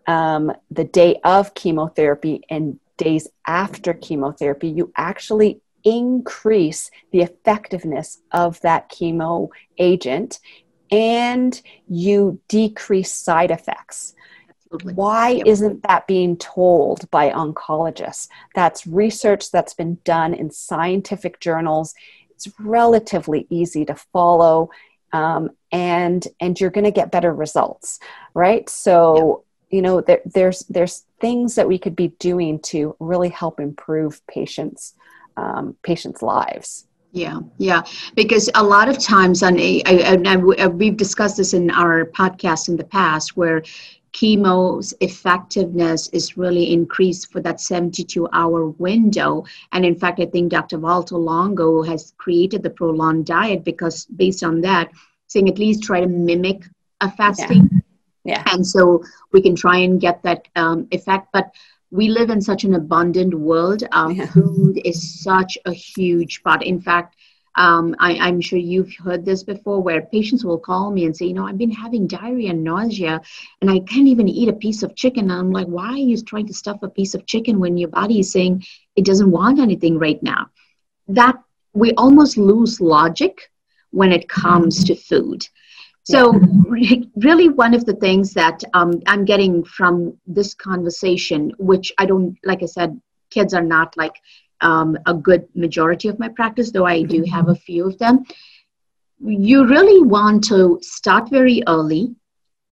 um, 0.06 0.52
the 0.70 0.84
day 0.84 1.18
of 1.24 1.54
chemotherapy 1.54 2.42
and 2.50 2.78
days 3.00 3.26
after 3.46 3.92
chemotherapy 3.92 4.68
you 4.68 4.92
actually 4.96 5.60
increase 5.82 6.90
the 7.10 7.22
effectiveness 7.22 8.18
of 8.32 8.60
that 8.60 8.90
chemo 8.90 9.48
agent 9.78 10.38
and 10.92 11.62
you 11.88 12.40
decrease 12.48 13.12
side 13.12 13.50
effects 13.50 14.14
Absolutely. 14.72 14.94
Why 14.94 15.28
yep. 15.30 15.46
isn't 15.46 15.82
that 15.82 16.06
being 16.06 16.36
told 16.36 17.10
by 17.10 17.30
oncologists? 17.30 18.28
That's 18.54 18.86
research 18.86 19.50
that's 19.50 19.74
been 19.74 19.98
done 20.04 20.32
in 20.32 20.52
scientific 20.52 21.40
journals. 21.40 21.92
It's 22.30 22.48
relatively 22.60 23.48
easy 23.50 23.84
to 23.86 23.96
follow, 23.96 24.70
um, 25.12 25.50
and 25.72 26.26
and 26.38 26.58
you're 26.60 26.70
going 26.70 26.84
to 26.84 26.92
get 26.92 27.10
better 27.10 27.34
results, 27.34 27.98
right? 28.32 28.68
So 28.70 29.42
yep. 29.70 29.76
you 29.76 29.82
know 29.82 30.00
there, 30.02 30.20
there's 30.24 30.60
there's 30.68 31.04
things 31.20 31.54
that 31.54 31.68
we 31.68 31.78
could 31.78 31.96
be 31.96 32.08
doing 32.18 32.58
to 32.60 32.96
really 32.98 33.28
help 33.28 33.60
improve 33.60 34.24
patients 34.26 34.94
um, 35.36 35.76
patients' 35.82 36.22
lives. 36.22 36.86
Yeah, 37.12 37.40
yeah, 37.58 37.82
because 38.14 38.48
a 38.54 38.62
lot 38.62 38.88
of 38.88 38.98
times, 38.98 39.42
on 39.42 39.58
a, 39.58 39.82
and 39.82 40.78
we've 40.78 40.96
discussed 40.96 41.38
this 41.38 41.54
in 41.54 41.70
our 41.70 42.04
podcast 42.04 42.68
in 42.68 42.76
the 42.76 42.84
past, 42.84 43.36
where 43.36 43.62
chemo's 44.12 44.94
effectiveness 45.00 46.08
is 46.08 46.36
really 46.36 46.72
increased 46.72 47.32
for 47.32 47.40
that 47.40 47.60
72 47.60 48.28
hour 48.32 48.68
window. 48.68 49.44
And 49.72 49.84
in 49.84 49.96
fact, 49.96 50.20
I 50.20 50.26
think 50.26 50.50
Dr. 50.50 50.78
Valter 50.78 51.18
Longo 51.18 51.82
has 51.82 52.12
created 52.16 52.62
the 52.62 52.70
ProLon 52.70 53.24
diet 53.24 53.64
because 53.64 54.06
based 54.06 54.44
on 54.44 54.60
that, 54.62 54.90
saying 55.26 55.48
at 55.48 55.58
least 55.58 55.82
try 55.82 56.00
to 56.00 56.08
mimic 56.08 56.64
a 57.00 57.10
fasting. 57.10 57.68
Yeah. 57.72 57.79
Yeah. 58.24 58.42
And 58.46 58.66
so 58.66 59.02
we 59.32 59.42
can 59.42 59.56
try 59.56 59.78
and 59.78 60.00
get 60.00 60.22
that 60.22 60.48
um, 60.56 60.86
effect. 60.90 61.28
But 61.32 61.54
we 61.90 62.08
live 62.08 62.30
in 62.30 62.40
such 62.40 62.64
an 62.64 62.74
abundant 62.74 63.34
world. 63.34 63.82
Um, 63.92 64.12
yeah. 64.12 64.26
Food 64.26 64.80
is 64.84 65.22
such 65.22 65.58
a 65.64 65.72
huge 65.72 66.42
part. 66.42 66.62
In 66.62 66.80
fact, 66.80 67.16
um, 67.56 67.96
I, 67.98 68.28
am 68.28 68.40
sure 68.40 68.58
you've 68.58 68.94
heard 68.94 69.24
this 69.24 69.42
before 69.42 69.82
where 69.82 70.02
patients 70.02 70.44
will 70.44 70.58
call 70.58 70.92
me 70.92 71.04
and 71.04 71.16
say, 71.16 71.26
you 71.26 71.34
know, 71.34 71.46
I've 71.46 71.58
been 71.58 71.70
having 71.70 72.06
diarrhea 72.06 72.50
and 72.50 72.62
nausea 72.62 73.20
and 73.60 73.70
I 73.70 73.80
can't 73.80 74.06
even 74.06 74.28
eat 74.28 74.48
a 74.48 74.52
piece 74.52 74.84
of 74.84 74.94
chicken. 74.94 75.30
And 75.30 75.32
I'm 75.32 75.50
like, 75.50 75.66
why 75.66 75.88
are 75.88 75.96
you 75.96 76.16
trying 76.22 76.46
to 76.46 76.54
stuff 76.54 76.82
a 76.82 76.88
piece 76.88 77.14
of 77.14 77.26
chicken 77.26 77.58
when 77.58 77.76
your 77.76 77.88
body 77.88 78.20
is 78.20 78.30
saying 78.30 78.64
it 78.94 79.04
doesn't 79.04 79.30
want 79.30 79.58
anything 79.58 79.98
right 79.98 80.22
now? 80.22 80.48
That 81.08 81.42
we 81.72 81.92
almost 81.94 82.38
lose 82.38 82.80
logic 82.80 83.50
when 83.90 84.12
it 84.12 84.28
comes 84.28 84.84
to 84.84 84.94
food. 84.94 85.44
So, 86.04 86.32
really, 87.16 87.48
one 87.48 87.74
of 87.74 87.84
the 87.84 87.94
things 87.94 88.32
that 88.34 88.62
um, 88.74 89.02
I'm 89.06 89.24
getting 89.24 89.64
from 89.64 90.18
this 90.26 90.54
conversation, 90.54 91.52
which 91.58 91.92
I 91.98 92.06
don't, 92.06 92.36
like 92.44 92.62
I 92.62 92.66
said, 92.66 93.00
kids 93.30 93.54
are 93.54 93.62
not 93.62 93.96
like 93.96 94.16
um, 94.60 94.98
a 95.06 95.14
good 95.14 95.48
majority 95.54 96.08
of 96.08 96.18
my 96.18 96.28
practice, 96.28 96.70
though 96.70 96.86
I 96.86 97.02
do 97.02 97.24
have 97.24 97.48
a 97.48 97.54
few 97.54 97.86
of 97.86 97.98
them. 97.98 98.24
You 99.20 99.66
really 99.66 100.02
want 100.02 100.44
to 100.44 100.78
start 100.82 101.30
very 101.30 101.62
early. 101.66 102.14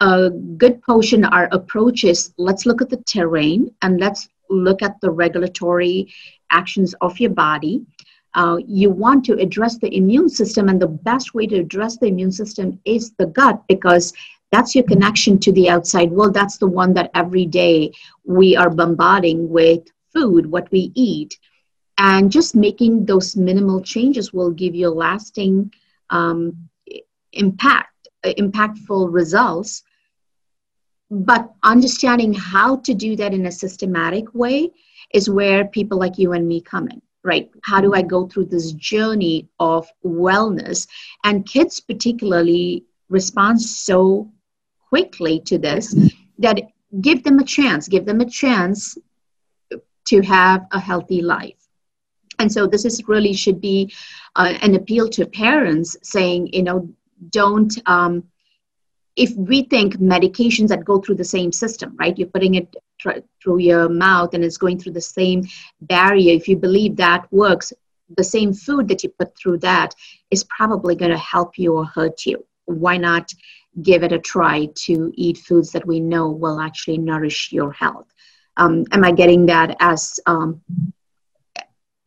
A 0.00 0.30
good 0.30 0.80
portion, 0.82 1.24
our 1.24 1.48
approach 1.52 2.04
is 2.04 2.32
let's 2.38 2.66
look 2.66 2.80
at 2.80 2.88
the 2.88 2.98
terrain 2.98 3.74
and 3.82 4.00
let's 4.00 4.28
look 4.48 4.82
at 4.82 5.00
the 5.00 5.10
regulatory 5.10 6.12
actions 6.50 6.94
of 7.00 7.18
your 7.20 7.30
body. 7.30 7.84
Uh, 8.34 8.58
you 8.66 8.90
want 8.90 9.24
to 9.24 9.38
address 9.38 9.78
the 9.78 9.94
immune 9.96 10.28
system, 10.28 10.68
and 10.68 10.80
the 10.80 10.86
best 10.86 11.34
way 11.34 11.46
to 11.46 11.58
address 11.58 11.96
the 11.96 12.06
immune 12.06 12.32
system 12.32 12.78
is 12.84 13.12
the 13.18 13.26
gut 13.26 13.62
because 13.68 14.12
that's 14.52 14.74
your 14.74 14.84
connection 14.84 15.38
to 15.40 15.52
the 15.52 15.68
outside 15.68 16.10
world. 16.10 16.34
That's 16.34 16.58
the 16.58 16.66
one 16.66 16.94
that 16.94 17.10
every 17.14 17.46
day 17.46 17.92
we 18.24 18.56
are 18.56 18.70
bombarding 18.70 19.48
with 19.48 19.82
food, 20.12 20.46
what 20.46 20.70
we 20.70 20.92
eat. 20.94 21.38
And 21.98 22.30
just 22.30 22.54
making 22.54 23.06
those 23.06 23.36
minimal 23.36 23.82
changes 23.82 24.32
will 24.32 24.52
give 24.52 24.74
you 24.74 24.88
lasting 24.88 25.72
um, 26.10 26.68
impact 27.32 28.08
impactful 28.24 29.12
results. 29.12 29.82
But 31.10 31.50
understanding 31.62 32.34
how 32.34 32.76
to 32.76 32.94
do 32.94 33.16
that 33.16 33.32
in 33.32 33.46
a 33.46 33.52
systematic 33.52 34.34
way 34.34 34.70
is 35.14 35.30
where 35.30 35.64
people 35.64 35.98
like 35.98 36.18
you 36.18 36.32
and 36.32 36.46
me 36.46 36.60
come 36.60 36.88
in 36.88 37.00
right? 37.24 37.50
How 37.62 37.80
do 37.80 37.94
i 37.94 38.02
go 38.02 38.26
through 38.26 38.46
this 38.46 38.72
journey 38.72 39.48
of 39.58 39.88
wellness? 40.04 40.86
And 41.24 41.46
kids 41.46 41.80
particularly 41.80 42.84
respond 43.08 43.60
so 43.60 44.30
quickly 44.88 45.40
to 45.40 45.58
this 45.58 45.94
that 46.38 46.60
give 47.00 47.22
them 47.22 47.38
a 47.38 47.44
chance 47.44 47.88
give 47.88 48.06
them 48.06 48.20
a 48.20 48.30
chance 48.30 48.96
to 50.08 50.22
have 50.22 50.66
a 50.72 50.80
healthy 50.80 51.20
life. 51.20 51.68
And 52.38 52.50
so 52.50 52.66
this 52.66 52.84
is 52.84 53.06
really 53.08 53.34
should 53.34 53.60
be 53.60 53.92
uh, 54.36 54.54
an 54.62 54.74
appeal 54.74 55.08
to 55.10 55.26
parents 55.26 55.96
saying, 56.02 56.48
you 56.52 56.62
know, 56.62 56.88
don't, 57.30 57.76
um, 57.86 58.24
if 59.18 59.34
we 59.34 59.64
think 59.64 59.96
medications 59.96 60.68
that 60.68 60.84
go 60.84 61.00
through 61.00 61.16
the 61.16 61.24
same 61.24 61.50
system, 61.50 61.96
right? 61.98 62.16
You're 62.16 62.28
putting 62.28 62.54
it 62.54 62.74
tr- 63.00 63.24
through 63.42 63.58
your 63.58 63.88
mouth 63.88 64.32
and 64.32 64.44
it's 64.44 64.56
going 64.56 64.78
through 64.78 64.92
the 64.92 65.00
same 65.00 65.42
barrier. 65.80 66.34
If 66.34 66.46
you 66.46 66.56
believe 66.56 66.96
that 66.96 67.30
works, 67.32 67.72
the 68.16 68.24
same 68.24 68.54
food 68.54 68.86
that 68.88 69.02
you 69.02 69.10
put 69.10 69.36
through 69.36 69.58
that 69.58 69.94
is 70.30 70.44
probably 70.44 70.94
going 70.94 71.10
to 71.10 71.18
help 71.18 71.58
you 71.58 71.74
or 71.74 71.84
hurt 71.84 72.26
you. 72.26 72.46
Why 72.66 72.96
not 72.96 73.32
give 73.82 74.04
it 74.04 74.12
a 74.12 74.18
try 74.20 74.68
to 74.86 75.12
eat 75.14 75.38
foods 75.38 75.72
that 75.72 75.86
we 75.86 75.98
know 76.00 76.30
will 76.30 76.60
actually 76.60 76.98
nourish 76.98 77.52
your 77.52 77.72
health? 77.72 78.06
Um, 78.56 78.84
am 78.92 79.04
I 79.04 79.12
getting 79.12 79.46
that 79.46 79.76
as 79.80 80.20
um, 80.26 80.62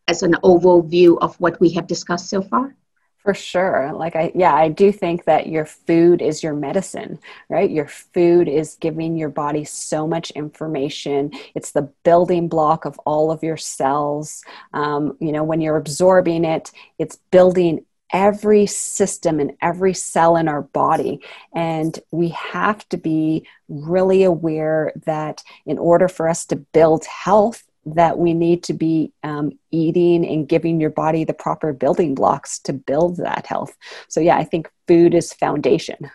as 0.07 0.23
an 0.23 0.35
overview 0.43 1.17
of 1.21 1.39
what 1.39 1.59
we 1.59 1.71
have 1.71 1.87
discussed 1.87 2.29
so 2.29 2.41
far? 2.41 2.75
For 3.23 3.35
sure. 3.35 3.91
Like 3.93 4.15
I 4.15 4.31
yeah, 4.33 4.55
I 4.55 4.69
do 4.69 4.91
think 4.91 5.25
that 5.25 5.45
your 5.47 5.65
food 5.65 6.23
is 6.23 6.41
your 6.41 6.55
medicine, 6.55 7.19
right? 7.49 7.69
Your 7.69 7.87
food 7.87 8.47
is 8.47 8.77
giving 8.79 9.15
your 9.15 9.29
body 9.29 9.63
so 9.63 10.07
much 10.07 10.31
information. 10.31 11.31
It's 11.53 11.71
the 11.71 11.91
building 12.03 12.47
block 12.47 12.83
of 12.85 12.97
all 13.05 13.31
of 13.31 13.43
your 13.43 13.57
cells. 13.57 14.43
Um, 14.73 15.17
you 15.19 15.31
know, 15.31 15.43
when 15.43 15.61
you're 15.61 15.77
absorbing 15.77 16.45
it, 16.45 16.71
it's 16.97 17.17
building 17.29 17.85
every 18.11 18.65
system 18.65 19.39
and 19.39 19.53
every 19.61 19.93
cell 19.93 20.35
in 20.35 20.47
our 20.47 20.63
body. 20.63 21.21
And 21.53 21.97
we 22.09 22.29
have 22.29 22.89
to 22.89 22.97
be 22.97 23.47
really 23.69 24.23
aware 24.23 24.93
that 25.05 25.43
in 25.65 25.77
order 25.77 26.07
for 26.07 26.27
us 26.27 26.45
to 26.47 26.55
build 26.55 27.05
health 27.05 27.63
that 27.85 28.17
we 28.17 28.33
need 28.33 28.63
to 28.63 28.73
be 28.73 29.11
um, 29.23 29.51
eating 29.71 30.25
and 30.27 30.47
giving 30.47 30.79
your 30.79 30.89
body 30.89 31.23
the 31.23 31.33
proper 31.33 31.73
building 31.73 32.13
blocks 32.13 32.59
to 32.59 32.73
build 32.73 33.17
that 33.17 33.45
health. 33.47 33.75
So, 34.07 34.19
yeah, 34.19 34.37
I 34.37 34.43
think 34.43 34.69
food 34.87 35.13
is 35.13 35.33
foundation. 35.33 36.11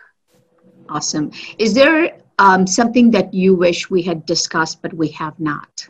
Awesome. 0.89 1.31
Is 1.57 1.73
there 1.73 2.17
um, 2.39 2.65
something 2.65 3.11
that 3.11 3.33
you 3.33 3.55
wish 3.55 3.89
we 3.89 4.01
had 4.01 4.25
discussed 4.25 4.81
but 4.81 4.93
we 4.93 5.09
have 5.09 5.37
not? 5.39 5.87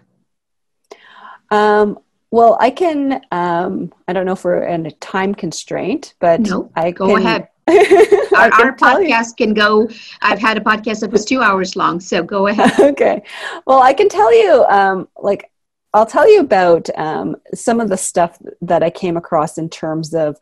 Um, 1.51 1.99
well, 2.31 2.57
I 2.59 2.71
can. 2.71 3.21
Um, 3.31 3.93
I 4.07 4.13
don't 4.13 4.25
know 4.25 4.33
if 4.33 4.43
we're 4.43 4.63
in 4.63 4.85
a 4.85 4.91
time 4.91 5.33
constraint, 5.33 6.13
but 6.19 6.41
no, 6.41 6.69
I 6.75 6.91
go 6.91 7.07
can, 7.07 7.25
ahead. 7.25 7.47
our, 7.67 8.49
our 8.53 8.75
podcast 8.77 9.35
can 9.35 9.53
go 9.53 9.89
i've 10.21 10.39
had 10.39 10.55
a 10.55 10.61
podcast 10.61 11.01
that 11.01 11.11
was 11.11 11.25
two 11.25 11.41
hours 11.41 11.75
long 11.75 11.99
so 11.99 12.23
go 12.23 12.47
ahead 12.47 12.71
okay 12.79 13.21
well 13.65 13.81
i 13.81 13.93
can 13.93 14.07
tell 14.07 14.33
you 14.33 14.63
um, 14.69 15.05
like 15.17 15.51
I'll 15.93 16.06
tell 16.06 16.30
you 16.32 16.41
about 16.41 16.89
um, 16.97 17.38
some 17.54 17.80
of 17.80 17.89
the 17.89 17.97
stuff 17.97 18.38
that 18.62 18.84
I 18.84 18.89
came 18.89 19.17
across 19.17 19.58
in 19.58 19.69
terms 19.69 20.13
of 20.13 20.38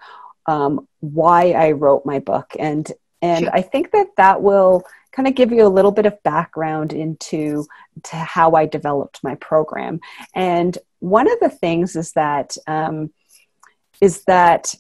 um, 0.48 0.88
why 1.00 1.52
I 1.52 1.72
wrote 1.72 2.06
my 2.06 2.20
book, 2.20 2.54
and 2.60 2.92
and. 3.22 3.50
I 3.50 3.62
think 3.62 3.92
that 3.92 4.08
that 4.18 4.42
will 4.42 4.84
kind 5.12 5.28
of 5.28 5.36
give 5.36 5.52
you 5.52 5.66
a 5.66 5.70
little 5.70 5.92
bit 5.92 6.06
of 6.06 6.22
background 6.24 6.92
into 6.92 7.66
to 8.04 8.16
how 8.18 8.52
I 8.52 8.66
developed 8.66 9.24
my 9.24 9.36
program. 9.36 10.02
And 10.36 10.78
one 11.00 11.32
of 11.32 11.40
the 11.40 11.50
things 11.50 11.96
is 11.96 12.12
that 12.14 12.58
um, 12.68 13.14
is 14.02 14.24
that 14.26 14.76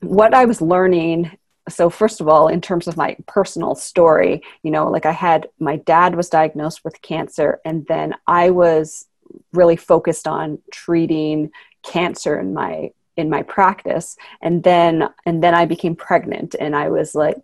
what 0.00 0.32
I 0.32 0.44
was 0.44 0.62
learning 0.62 1.36
so 1.68 1.90
first 1.90 2.20
of 2.20 2.28
all 2.28 2.48
in 2.48 2.60
terms 2.60 2.88
of 2.88 2.96
my 2.96 3.16
personal 3.26 3.74
story 3.74 4.42
you 4.62 4.70
know 4.70 4.88
like 4.88 5.04
i 5.04 5.12
had 5.12 5.48
my 5.58 5.76
dad 5.76 6.14
was 6.14 6.28
diagnosed 6.30 6.82
with 6.84 7.02
cancer 7.02 7.60
and 7.64 7.86
then 7.88 8.14
i 8.26 8.48
was 8.48 9.06
really 9.52 9.76
focused 9.76 10.26
on 10.26 10.58
treating 10.72 11.50
cancer 11.82 12.38
in 12.38 12.52
my 12.52 12.90
in 13.16 13.28
my 13.28 13.42
practice 13.42 14.16
and 14.42 14.62
then 14.62 15.08
and 15.26 15.42
then 15.42 15.54
i 15.54 15.64
became 15.64 15.96
pregnant 15.96 16.54
and 16.60 16.76
i 16.76 16.88
was 16.88 17.14
like 17.14 17.36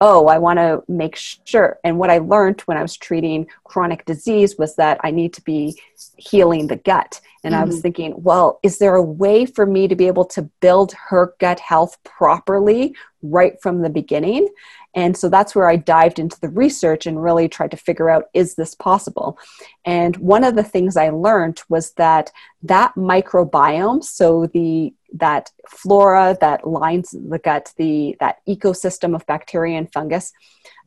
oh, 0.00 0.26
I 0.26 0.38
want 0.38 0.58
to 0.58 0.82
make 0.88 1.16
sure. 1.16 1.78
And 1.84 1.98
what 1.98 2.10
I 2.10 2.18
learned 2.18 2.60
when 2.62 2.76
I 2.76 2.82
was 2.82 2.96
treating 2.96 3.46
chronic 3.64 4.04
disease 4.04 4.56
was 4.58 4.76
that 4.76 5.00
I 5.02 5.10
need 5.10 5.32
to 5.34 5.42
be 5.42 5.80
healing 6.16 6.66
the 6.66 6.76
gut. 6.76 7.20
And 7.44 7.54
mm-hmm. 7.54 7.62
I 7.62 7.64
was 7.64 7.76
mm-hmm. 7.76 7.82
thinking, 7.82 8.14
well, 8.16 8.60
is 8.62 8.78
there 8.78 8.94
a 8.94 9.02
way 9.02 9.46
for 9.46 9.64
me 9.64 9.88
to 9.88 9.96
be 9.96 10.06
able 10.06 10.24
to 10.26 10.42
build 10.60 10.92
her 11.08 11.34
gut 11.38 11.60
health 11.60 11.96
properly 12.04 12.94
right 13.22 13.60
from 13.62 13.82
the 13.82 13.90
beginning? 13.90 14.48
And 14.96 15.14
so 15.14 15.28
that's 15.28 15.54
where 15.54 15.68
I 15.68 15.76
dived 15.76 16.18
into 16.18 16.40
the 16.40 16.48
research 16.48 17.06
and 17.06 17.22
really 17.22 17.48
tried 17.48 17.70
to 17.72 17.76
figure 17.76 18.08
out 18.08 18.30
is 18.32 18.54
this 18.54 18.74
possible? 18.74 19.38
And 19.84 20.16
one 20.16 20.42
of 20.42 20.56
the 20.56 20.64
things 20.64 20.96
I 20.96 21.10
learned 21.10 21.62
was 21.68 21.92
that 21.92 22.32
that 22.62 22.94
microbiome, 22.96 24.02
so 24.02 24.46
the 24.46 24.94
that 25.12 25.50
flora 25.68 26.36
that 26.40 26.66
lines 26.66 27.10
the 27.10 27.38
gut, 27.38 27.72
the 27.76 28.16
that 28.20 28.38
ecosystem 28.48 29.14
of 29.14 29.26
bacteria 29.26 29.76
and 29.76 29.92
fungus, 29.92 30.32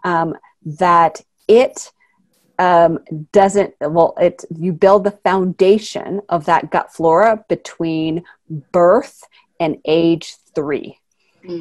um, 0.04 0.36
that 0.66 1.22
it 1.48 1.92
um, 2.58 3.00
doesn't 3.32 3.76
well 3.80 4.16
it 4.20 4.44
you 4.58 4.74
build 4.74 5.04
the 5.04 5.20
foundation 5.24 6.22
of 6.30 6.46
that 6.46 6.72
gut 6.72 6.92
flora 6.92 7.46
between 7.48 8.24
birth 8.72 9.24
and 9.60 9.78
age 9.86 10.36
three 10.56 11.00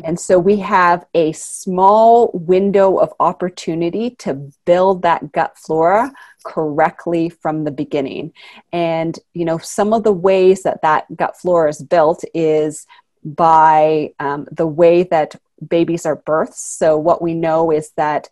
And 0.04 0.18
so 0.18 0.38
we 0.38 0.56
have 0.58 1.06
a 1.14 1.32
small 1.32 2.30
window 2.32 2.96
of 2.98 3.12
opportunity 3.20 4.10
to 4.20 4.50
build 4.64 5.02
that 5.02 5.32
gut 5.32 5.56
flora 5.56 6.12
correctly 6.44 7.28
from 7.28 7.64
the 7.64 7.70
beginning. 7.70 8.32
And, 8.72 9.18
you 9.34 9.44
know, 9.44 9.58
some 9.58 9.92
of 9.92 10.04
the 10.04 10.12
ways 10.12 10.62
that 10.62 10.82
that 10.82 11.14
gut 11.16 11.36
flora 11.36 11.70
is 11.70 11.82
built 11.82 12.24
is 12.34 12.86
by 13.24 14.12
um, 14.18 14.46
the 14.50 14.66
way 14.66 15.02
that 15.04 15.34
babies 15.68 16.06
are 16.06 16.16
birthed. 16.16 16.54
So, 16.54 16.96
what 16.96 17.22
we 17.22 17.34
know 17.34 17.70
is 17.70 17.90
that 17.96 18.28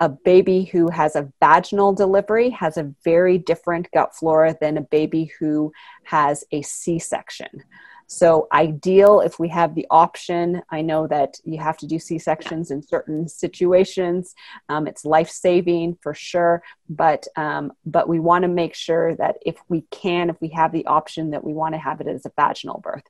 a 0.00 0.08
baby 0.08 0.64
who 0.64 0.90
has 0.90 1.14
a 1.14 1.30
vaginal 1.40 1.92
delivery 1.92 2.48
has 2.50 2.78
a 2.78 2.90
very 3.04 3.36
different 3.36 3.90
gut 3.92 4.16
flora 4.16 4.56
than 4.58 4.78
a 4.78 4.82
baby 4.82 5.30
who 5.38 5.72
has 6.04 6.42
a 6.52 6.62
C 6.62 6.98
section. 6.98 7.64
So, 8.12 8.48
ideal 8.50 9.20
if 9.20 9.38
we 9.38 9.48
have 9.50 9.76
the 9.76 9.86
option. 9.88 10.62
I 10.68 10.82
know 10.82 11.06
that 11.06 11.36
you 11.44 11.60
have 11.60 11.76
to 11.76 11.86
do 11.86 12.00
C 12.00 12.18
sections 12.18 12.72
in 12.72 12.82
certain 12.82 13.28
situations. 13.28 14.34
Um, 14.68 14.88
it's 14.88 15.04
life 15.04 15.30
saving 15.30 15.96
for 16.02 16.12
sure, 16.12 16.60
but 16.88 17.28
um, 17.36 17.72
but 17.86 18.08
we 18.08 18.18
want 18.18 18.42
to 18.42 18.48
make 18.48 18.74
sure 18.74 19.14
that 19.14 19.36
if 19.46 19.58
we 19.68 19.82
can, 19.92 20.28
if 20.28 20.40
we 20.40 20.48
have 20.48 20.72
the 20.72 20.86
option, 20.86 21.30
that 21.30 21.44
we 21.44 21.52
want 21.52 21.74
to 21.74 21.78
have 21.78 22.00
it 22.00 22.08
as 22.08 22.26
a 22.26 22.32
vaginal 22.34 22.80
birth. 22.80 23.04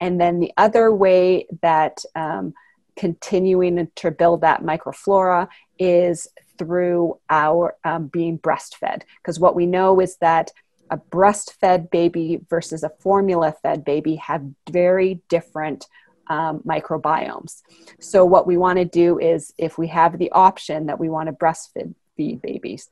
And 0.00 0.20
then 0.20 0.40
the 0.40 0.52
other 0.56 0.92
way 0.92 1.46
that 1.62 2.04
um, 2.16 2.52
continuing 2.96 3.92
to 3.94 4.10
build 4.10 4.40
that 4.40 4.64
microflora 4.64 5.46
is 5.78 6.26
through 6.58 7.16
our 7.30 7.76
um, 7.84 8.08
being 8.08 8.40
breastfed, 8.40 9.02
because 9.18 9.38
what 9.38 9.54
we 9.54 9.66
know 9.66 10.00
is 10.00 10.16
that 10.16 10.50
a 10.92 10.98
breastfed 10.98 11.90
baby 11.90 12.38
versus 12.50 12.84
a 12.84 12.90
formula 13.00 13.54
fed 13.62 13.82
baby 13.82 14.16
have 14.16 14.42
very 14.70 15.20
different 15.30 15.86
um, 16.28 16.60
microbiomes. 16.60 17.62
So, 17.98 18.24
what 18.26 18.46
we 18.46 18.58
want 18.58 18.78
to 18.78 18.84
do 18.84 19.18
is 19.18 19.52
if 19.56 19.78
we 19.78 19.88
have 19.88 20.18
the 20.18 20.30
option 20.30 20.86
that 20.86 21.00
we 21.00 21.08
want 21.08 21.28
to 21.28 21.32
breastfeed 21.32 21.94
feed 22.16 22.42
babies, 22.42 22.90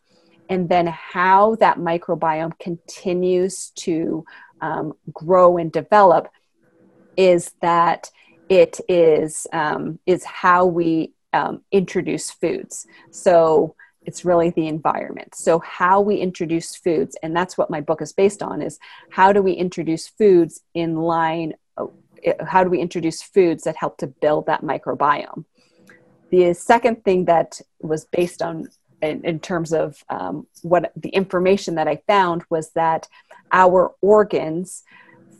and 0.48 0.68
then 0.68 0.86
how 0.86 1.56
that 1.56 1.76
microbiome 1.76 2.58
continues 2.58 3.70
to 3.76 4.24
um, 4.62 4.94
grow 5.12 5.58
and 5.58 5.70
develop 5.70 6.28
is 7.16 7.52
that 7.60 8.10
it 8.48 8.80
is 8.88 9.46
um, 9.52 9.98
is 10.06 10.24
how 10.24 10.64
we 10.64 11.12
um, 11.34 11.62
introduce 11.70 12.30
foods. 12.30 12.86
So 13.10 13.74
it's 14.11 14.25
really 14.25 14.51
the 14.51 14.66
environment. 14.66 15.37
So 15.37 15.61
how 15.61 16.01
we 16.01 16.16
introduce 16.16 16.75
foods 16.75 17.16
and 17.23 17.31
that's 17.37 17.57
what 17.57 17.70
my 17.70 17.81
book 17.81 18.03
is 18.03 18.12
based 18.12 18.42
on 18.42 18.61
is 18.61 18.81
how 19.09 19.33
do 19.33 19.40
we 19.40 19.53
introduce 19.53 20.09
foods 20.09 20.62
in 20.75 20.96
line 20.96 21.55
uh, 21.77 21.87
how 22.44 22.64
do 22.64 22.70
we 22.70 22.81
introduce 22.81 23.23
foods 23.23 23.62
that 23.62 23.77
help 23.77 23.99
to 23.99 24.09
build 24.09 24.46
that 24.46 24.62
microbiome? 24.62 25.44
The 26.31 26.55
second 26.55 27.05
thing 27.05 27.27
that 27.27 27.61
was 27.81 28.05
based 28.07 28.42
on 28.42 28.68
in, 29.01 29.25
in 29.25 29.38
terms 29.38 29.73
of 29.73 30.03
um, 30.09 30.49
what 30.62 30.92
the 30.96 31.09
information 31.11 31.77
that 31.77 31.88
i 31.88 31.96
found 32.07 32.42
was 32.51 32.73
that 32.73 33.09
our 33.51 33.94
organs 34.03 34.83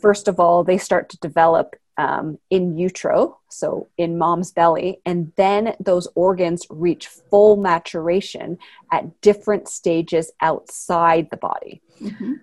first 0.01 0.29
of 0.29 0.41
all 0.41 0.65
they 0.65 0.79
start 0.79 1.11
to 1.11 1.19
develop 1.19 1.77
um, 2.01 2.39
in 2.49 2.79
utero, 2.79 3.39
so 3.51 3.89
in 3.99 4.17
mom's 4.17 4.53
belly, 4.53 5.03
and 5.05 5.33
then 5.37 5.75
those 5.79 6.09
organs 6.15 6.67
reach 6.71 7.07
full 7.09 7.59
maturation 7.59 8.57
at 8.91 9.21
different 9.21 9.69
stages 9.69 10.33
outside 10.41 11.29
the 11.31 11.37
body. 11.37 11.83
Mm-hmm. 12.01 12.35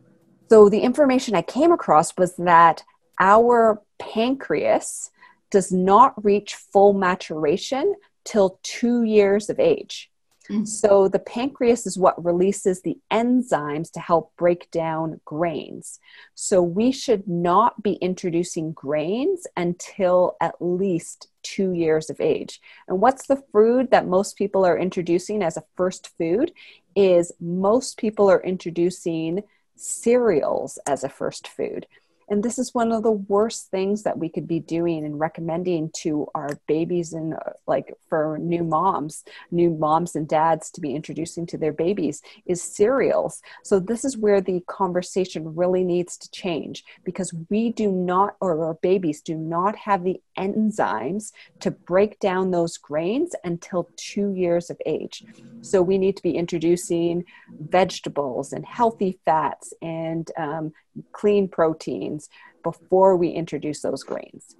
So 0.49 0.69
the 0.69 0.81
information 0.81 1.35
I 1.35 1.41
came 1.41 1.71
across 1.71 2.15
was 2.17 2.35
that 2.35 2.83
our 3.19 3.81
pancreas 3.97 5.09
does 5.49 5.71
not 5.71 6.23
reach 6.23 6.53
full 6.53 6.93
maturation 6.93 7.95
till 8.25 8.59
two 8.61 9.01
years 9.01 9.49
of 9.49 9.59
age. 9.59 10.11
Mm-hmm. 10.49 10.65
So 10.65 11.07
the 11.07 11.19
pancreas 11.19 11.85
is 11.85 11.97
what 11.97 12.23
releases 12.23 12.81
the 12.81 12.97
enzymes 13.11 13.91
to 13.91 13.99
help 13.99 14.35
break 14.37 14.69
down 14.71 15.19
grains. 15.25 15.99
So 16.35 16.61
we 16.61 16.91
should 16.91 17.27
not 17.27 17.83
be 17.83 17.93
introducing 17.93 18.71
grains 18.71 19.45
until 19.57 20.37
at 20.41 20.55
least 20.59 21.27
two 21.43 21.73
years 21.73 22.09
of 22.09 22.19
age. 22.19 22.61
And 22.87 23.01
what's 23.01 23.27
the 23.27 23.43
food 23.51 23.91
that 23.91 24.07
most 24.07 24.37
people 24.37 24.65
are 24.65 24.77
introducing 24.77 25.43
as 25.43 25.57
a 25.57 25.63
first 25.75 26.09
food? 26.17 26.51
Is 26.95 27.31
most 27.39 27.97
people 27.97 28.29
are 28.29 28.41
introducing 28.41 29.43
cereals 29.75 30.79
as 30.87 31.03
a 31.03 31.09
first 31.09 31.47
food. 31.47 31.85
And 32.29 32.43
this 32.43 32.59
is 32.59 32.73
one 32.73 32.91
of 32.91 33.03
the 33.03 33.11
worst 33.11 33.69
things 33.71 34.03
that 34.03 34.17
we 34.17 34.29
could 34.29 34.47
be 34.47 34.59
doing 34.59 35.05
and 35.05 35.19
recommending 35.19 35.91
to 35.97 36.27
our 36.35 36.49
babies 36.67 37.13
and 37.13 37.33
uh, 37.33 37.51
like 37.67 37.93
for 38.09 38.37
new 38.37 38.63
moms, 38.63 39.23
new 39.51 39.69
moms 39.69 40.15
and 40.15 40.27
dads 40.27 40.69
to 40.71 40.81
be 40.81 40.93
introducing 40.93 41.45
to 41.47 41.57
their 41.57 41.71
babies 41.71 42.21
is 42.45 42.61
cereals. 42.61 43.41
So 43.63 43.79
this 43.79 44.03
is 44.03 44.17
where 44.17 44.41
the 44.41 44.61
conversation 44.67 45.55
really 45.55 45.83
needs 45.83 46.17
to 46.17 46.31
change 46.31 46.83
because 47.03 47.33
we 47.49 47.71
do 47.71 47.91
not, 47.91 48.35
or 48.41 48.65
our 48.65 48.73
babies 48.75 49.21
do 49.21 49.35
not 49.35 49.75
have 49.77 50.03
the 50.03 50.21
enzymes 50.37 51.31
to 51.61 51.71
break 51.71 52.19
down 52.19 52.51
those 52.51 52.77
grains 52.77 53.35
until 53.43 53.89
two 53.95 54.33
years 54.33 54.69
of 54.69 54.79
age. 54.85 55.23
So 55.61 55.81
we 55.81 55.97
need 55.97 56.17
to 56.17 56.23
be 56.23 56.37
introducing 56.37 57.25
vegetables 57.59 58.53
and 58.53 58.65
healthy 58.65 59.19
fats 59.25 59.73
and 59.81 60.29
um, 60.37 60.73
clean 61.11 61.47
proteins 61.47 62.29
before 62.63 63.15
we 63.15 63.29
introduce 63.29 63.81
those 63.81 64.03
grains. 64.03 64.55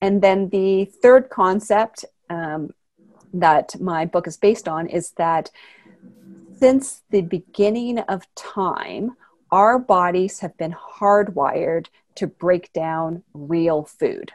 And 0.00 0.20
then 0.20 0.48
the 0.48 0.86
third 1.02 1.30
concept 1.30 2.04
um, 2.28 2.70
that 3.32 3.80
my 3.80 4.04
book 4.04 4.26
is 4.26 4.36
based 4.36 4.68
on 4.68 4.88
is 4.88 5.12
that 5.12 5.50
since 6.58 7.02
the 7.10 7.22
beginning 7.22 7.98
of 8.00 8.22
time, 8.34 9.16
our 9.50 9.78
bodies 9.78 10.40
have 10.40 10.56
been 10.56 10.74
hardwired 10.74 11.86
to 12.16 12.26
break 12.26 12.72
down 12.72 13.22
real 13.34 13.84
food, 13.84 14.32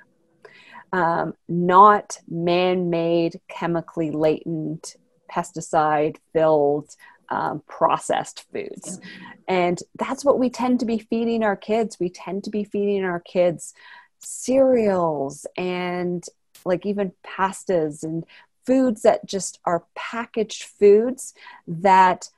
um, 0.94 1.34
not 1.48 2.18
man 2.28 2.90
made, 2.90 3.40
chemically 3.48 4.12
latent, 4.12 4.96
pesticide 5.32 6.18
filled 6.34 6.96
um, 7.30 7.62
processed 7.68 8.46
foods. 8.52 9.00
And 9.48 9.80
that's 9.98 10.24
what 10.26 10.40
we 10.40 10.50
tend 10.50 10.80
to 10.82 10.86
be 10.86 11.00
feeding 11.00 11.44
our 11.44 11.56
kids. 11.56 12.00
We 12.00 12.10
tend 12.10 12.44
to 12.46 12.50
be 12.50 12.64
feeding 12.64 13.04
our 13.04 13.20
kids 13.20 13.74
cereals 14.20 15.46
and 15.56 16.26
like 16.66 16.86
even 16.86 17.14
pastas 17.26 18.04
and 18.04 18.26
foods 18.66 19.04
that 19.04 19.26
just 19.26 19.60
are 19.66 19.86
packaged 19.96 20.64
foods 20.64 21.34
that 21.68 22.30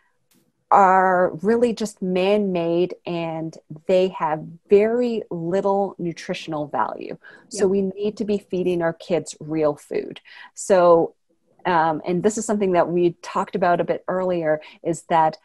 are 0.71 1.31
really 1.41 1.73
just 1.73 1.99
man 2.01 2.51
made 2.51 2.93
and 3.05 3.57
they 3.87 4.09
have 4.09 4.45
very 4.69 5.23
little 5.31 5.95
nutritional 5.97 6.67
value. 6.67 7.17
So 7.47 7.65
we 7.65 7.81
need 7.81 8.17
to 8.17 8.25
be 8.25 8.37
feeding 8.37 8.83
our 8.83 8.93
kids 8.93 9.35
real 9.39 9.75
food. 9.75 10.21
So 10.53 11.15
um, 11.65 12.01
and 12.05 12.23
this 12.23 12.37
is 12.37 12.45
something 12.45 12.73
that 12.73 12.89
we 12.89 13.15
talked 13.21 13.55
about 13.55 13.81
a 13.81 13.83
bit 13.83 14.03
earlier, 14.07 14.61
is 14.83 15.03
that 15.09 15.37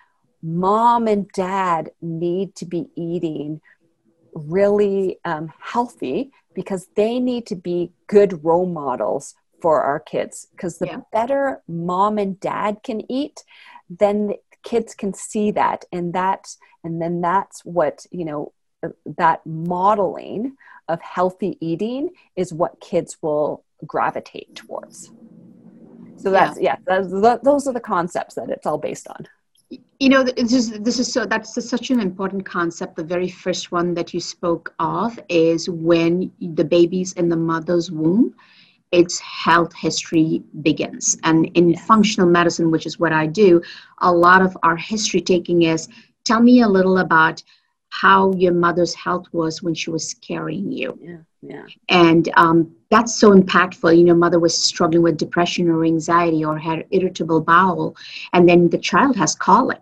mom 0.43 1.07
and 1.07 1.29
dad 1.33 1.91
need 2.01 2.55
to 2.57 2.67
be 2.67 2.89
eating 2.97 3.61
really 4.35 5.19
um, 5.25 5.53
healthy 5.59 6.33
because 6.55 6.89
they 6.97 7.19
need 7.19 7.47
to 7.47 7.57
be 7.57 7.93
good 8.07 8.45
role 8.45 8.67
models 8.67 9.35
for 9.61 9.83
our 9.83 10.01
kids. 10.01 10.49
Because 10.51 10.79
the 10.79 10.87
yeah. 10.87 11.01
better 11.13 11.63
mom 11.67 12.19
and 12.19 12.39
dad 12.41 12.83
can 12.83 13.11
eat, 13.11 13.43
then 13.89 14.35
kids 14.63 14.95
can 14.95 15.15
see 15.15 15.51
that, 15.53 15.85
and 15.93 16.13
that, 16.15 16.57
and 16.83 17.01
then 17.01 17.21
that's 17.21 17.65
what 17.65 18.07
you 18.11 18.25
know. 18.25 18.53
Uh, 18.83 18.89
that 19.07 19.41
modeling 19.47 20.57
of 20.89 21.01
healthy 21.01 21.57
eating 21.61 22.11
is 22.37 22.53
what 22.53 22.81
kids 22.81 23.17
will 23.23 23.65
gravitate 23.87 24.55
towards. 24.55 25.11
So 26.17 26.31
that's 26.31 26.61
yeah, 26.61 26.77
yeah 26.87 27.01
that's, 27.11 27.43
those 27.43 27.67
are 27.67 27.73
the 27.73 27.81
concepts 27.81 28.35
that 28.35 28.51
it's 28.51 28.67
all 28.67 28.79
based 28.79 29.09
on. 29.09 29.27
You 29.99 30.09
know 30.09 30.23
this 30.23 30.53
is 30.53 30.71
this 30.81 30.99
is 30.99 31.13
so 31.13 31.25
that's 31.25 31.55
such 31.69 31.91
an 31.91 32.01
important 32.01 32.45
concept. 32.45 32.97
The 32.97 33.05
very 33.05 33.29
first 33.29 33.73
one 33.73 33.95
that 33.95 34.13
you 34.15 34.21
spoke 34.21 34.75
of 34.79 35.19
is 35.29 35.69
when 35.69 36.31
the 36.41 36.65
baby's 36.65 37.13
in 37.15 37.29
the 37.29 37.37
mother's 37.37 37.91
womb 37.91 38.35
its 38.93 39.19
health 39.19 39.75
history 39.75 40.41
begins. 40.63 41.19
And 41.25 41.47
in 41.55 41.71
yes. 41.71 41.85
functional 41.85 42.29
medicine 42.29 42.71
which 42.71 42.87
is 42.87 42.99
what 42.99 43.13
i 43.13 43.27
do 43.27 43.61
a 43.99 44.13
lot 44.13 44.41
of 44.41 44.57
our 44.63 44.77
history 44.77 45.21
taking 45.21 45.63
is 45.63 45.89
tell 46.25 46.41
me 46.41 46.61
a 46.61 46.69
little 46.69 46.99
about 46.99 47.43
how 47.89 48.33
your 48.35 48.53
mother's 48.53 48.95
health 48.95 49.27
was 49.33 49.63
when 49.63 49.75
she 49.75 49.91
was 49.91 50.15
carrying 50.15 50.71
you. 50.71 50.99
Yeah 51.03 51.17
yeah 51.49 51.67
and 51.89 52.31
um, 52.37 52.75
that's 52.91 53.15
so 53.15 53.33
impactful 53.33 53.97
you 53.97 54.05
know 54.05 54.15
mother 54.15 54.39
was 54.39 54.57
struggling 54.57 55.03
with 55.03 55.17
depression 55.17 55.69
or 55.69 55.85
anxiety 55.85 56.45
or 56.45 56.59
had 56.59 56.87
irritable 56.91 57.41
bowel 57.41 57.97
and 58.33 58.49
then 58.49 58.69
the 58.71 58.79
child 58.79 59.17
has 59.17 59.35
colic 59.35 59.81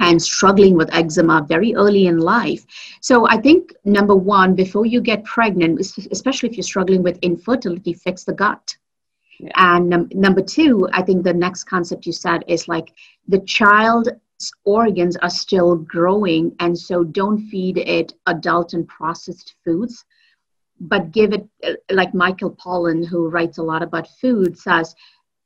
and 0.00 0.20
struggling 0.20 0.76
with 0.76 0.92
eczema 0.94 1.44
very 1.46 1.74
early 1.74 2.06
in 2.06 2.18
life. 2.18 2.64
So 3.00 3.28
I 3.28 3.36
think 3.36 3.74
number 3.84 4.16
one, 4.16 4.54
before 4.54 4.86
you 4.86 5.00
get 5.00 5.24
pregnant, 5.24 5.80
especially 6.10 6.48
if 6.48 6.56
you're 6.56 6.62
struggling 6.62 7.02
with 7.02 7.18
infertility, 7.18 7.92
fix 7.92 8.24
the 8.24 8.32
gut. 8.32 8.76
Yeah. 9.38 9.50
And 9.56 9.94
um, 9.94 10.08
number 10.12 10.42
two, 10.42 10.88
I 10.92 11.02
think 11.02 11.22
the 11.22 11.34
next 11.34 11.64
concept 11.64 12.06
you 12.06 12.12
said 12.12 12.44
is 12.46 12.68
like 12.68 12.92
the 13.28 13.40
child's 13.40 14.10
organs 14.64 15.16
are 15.18 15.30
still 15.30 15.76
growing, 15.76 16.54
and 16.60 16.78
so 16.78 17.04
don't 17.04 17.46
feed 17.48 17.78
it 17.78 18.14
adult 18.26 18.72
and 18.72 18.88
processed 18.88 19.54
foods, 19.64 20.04
but 20.80 21.12
give 21.12 21.32
it, 21.32 21.46
uh, 21.62 21.74
like 21.90 22.14
Michael 22.14 22.50
Pollan, 22.50 23.06
who 23.06 23.28
writes 23.28 23.58
a 23.58 23.62
lot 23.62 23.82
about 23.82 24.08
food, 24.20 24.58
says, 24.58 24.94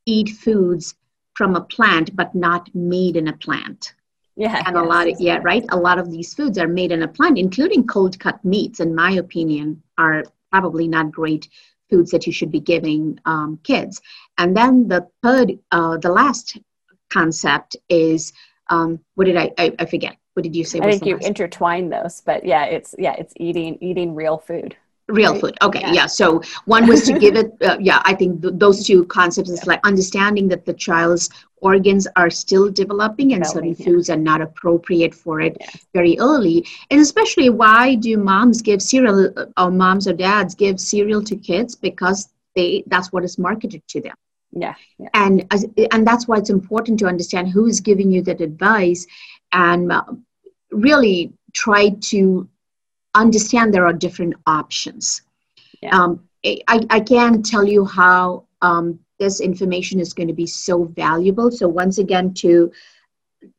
eat 0.07 0.30
foods 0.30 0.95
from 1.35 1.57
a 1.57 1.61
plant, 1.61 2.14
but 2.14 2.35
not 2.35 2.72
made 2.74 3.16
in 3.16 3.28
a 3.28 3.37
plant. 3.37 3.95
Yeah. 4.37 4.62
And 4.66 4.76
yes, 4.76 4.85
a 4.85 4.89
lot 4.89 5.09
of, 5.09 5.20
yeah, 5.20 5.41
right? 5.43 5.64
A 5.70 5.76
lot 5.76 5.99
of 5.99 6.11
these 6.11 6.35
foods 6.35 6.59
are 6.59 6.68
made 6.68 6.93
in 6.93 7.03
a 7.03 7.09
plant, 7.09 7.39
including 7.39 7.87
cold 7.87 8.18
cut 8.18 8.45
meats, 8.45 8.80
in 8.80 8.95
my 8.95 9.12
opinion, 9.12 9.82
are 9.99 10.24
probably 10.51 10.89
not 10.89 11.11
great 11.11 11.49
foods 11.91 12.11
that 12.12 12.26
you 12.26 12.32
should 12.32 12.51
be 12.51 12.61
giving 12.61 13.18
um, 13.24 13.59
kids. 13.64 14.01
And 14.39 14.57
then 14.57 14.89
the 14.89 15.09
third, 15.22 15.59
uh, 15.72 15.99
the 15.99 16.11
last 16.11 16.59
concept 17.12 17.76
is 17.89 18.32
um, 18.70 19.01
what 19.14 19.24
did 19.24 19.37
I, 19.37 19.53
I, 19.59 19.72
I 19.80 19.85
forget? 19.87 20.16
What 20.35 20.43
did 20.43 20.57
you 20.57 20.64
say? 20.64 20.80
I 20.80 20.91
think 20.91 21.07
you 21.07 21.16
intertwine 21.18 21.91
those, 21.91 22.20
but 22.20 22.45
yeah, 22.45 22.64
it's 22.64 22.93
yeah, 22.99 23.12
it's 23.12 23.32
eating 23.37 23.78
eating 23.80 24.16
real 24.16 24.39
food 24.39 24.76
real 25.09 25.32
right? 25.32 25.40
food 25.40 25.59
okay 25.61 25.80
yeah. 25.80 25.92
yeah. 25.92 26.07
so 26.07 26.40
one 26.64 26.86
was 26.86 27.02
to 27.02 27.18
give 27.24 27.36
it 27.36 27.52
uh, 27.62 27.76
yeah 27.80 28.00
i 28.05 28.14
think 28.14 28.40
th- 28.40 28.55
those 28.57 28.86
two 28.86 29.05
concepts 29.05 29.50
is 29.50 29.66
like 29.66 29.80
understanding 29.84 30.48
that 30.48 30.64
the 30.64 30.72
child's 30.72 31.28
organs 31.59 32.07
are 32.16 32.30
still 32.30 32.70
developing 32.70 33.34
and 33.34 33.46
certain 33.46 33.74
yeah. 33.78 33.84
foods 33.84 34.09
are 34.09 34.16
not 34.16 34.40
appropriate 34.40 35.14
for 35.14 35.40
it 35.40 35.57
yeah. 35.61 35.66
very 35.92 36.18
early 36.18 36.66
and 36.90 37.00
especially 37.00 37.50
why 37.50 37.94
do 37.94 38.16
moms 38.16 38.62
give 38.62 38.80
cereal 38.80 39.30
uh, 39.36 39.46
or 39.59 39.70
moms 39.70 40.09
or 40.09 40.14
dads 40.14 40.55
give 40.55 40.80
cereal 40.80 41.22
to 41.22 41.36
kids 41.36 41.74
because 41.74 42.28
they 42.55 42.82
that's 42.86 43.12
what 43.12 43.24
is 43.24 43.38
marketed 43.38 43.82
to 43.88 44.00
them 44.00 44.16
yeah, 44.52 44.74
yeah. 44.98 45.09
and 45.14 45.52
and 45.92 46.07
that's 46.07 46.28
why 46.28 46.38
it's 46.38 46.50
important 46.50 46.98
to 47.00 47.07
understand 47.07 47.48
who 47.48 47.66
is 47.66 47.80
giving 47.80 48.11
you 48.11 48.22
that 48.22 48.40
advice 48.40 49.07
and 49.52 49.92
uh, 49.92 50.05
really 50.70 51.32
try 51.52 51.90
to 52.00 52.48
understand 53.15 53.73
there 53.73 53.87
are 53.87 53.93
different 53.93 54.35
options. 54.47 55.23
Yeah. 55.83 55.97
Um, 55.97 56.29
I, 56.45 56.81
I 56.91 57.01
can't 57.01 57.45
tell 57.45 57.65
you 57.65 57.85
how 57.85 58.45
um, 58.62 58.99
this 59.19 59.41
information 59.41 60.01
is 60.01 60.12
going 60.12 60.29
to 60.29 60.35
be 60.35 60.47
so 60.47 60.85
valuable. 60.85 61.51
So, 61.51 61.69
once 61.69 61.99
again, 61.99 62.35
to 62.35 62.71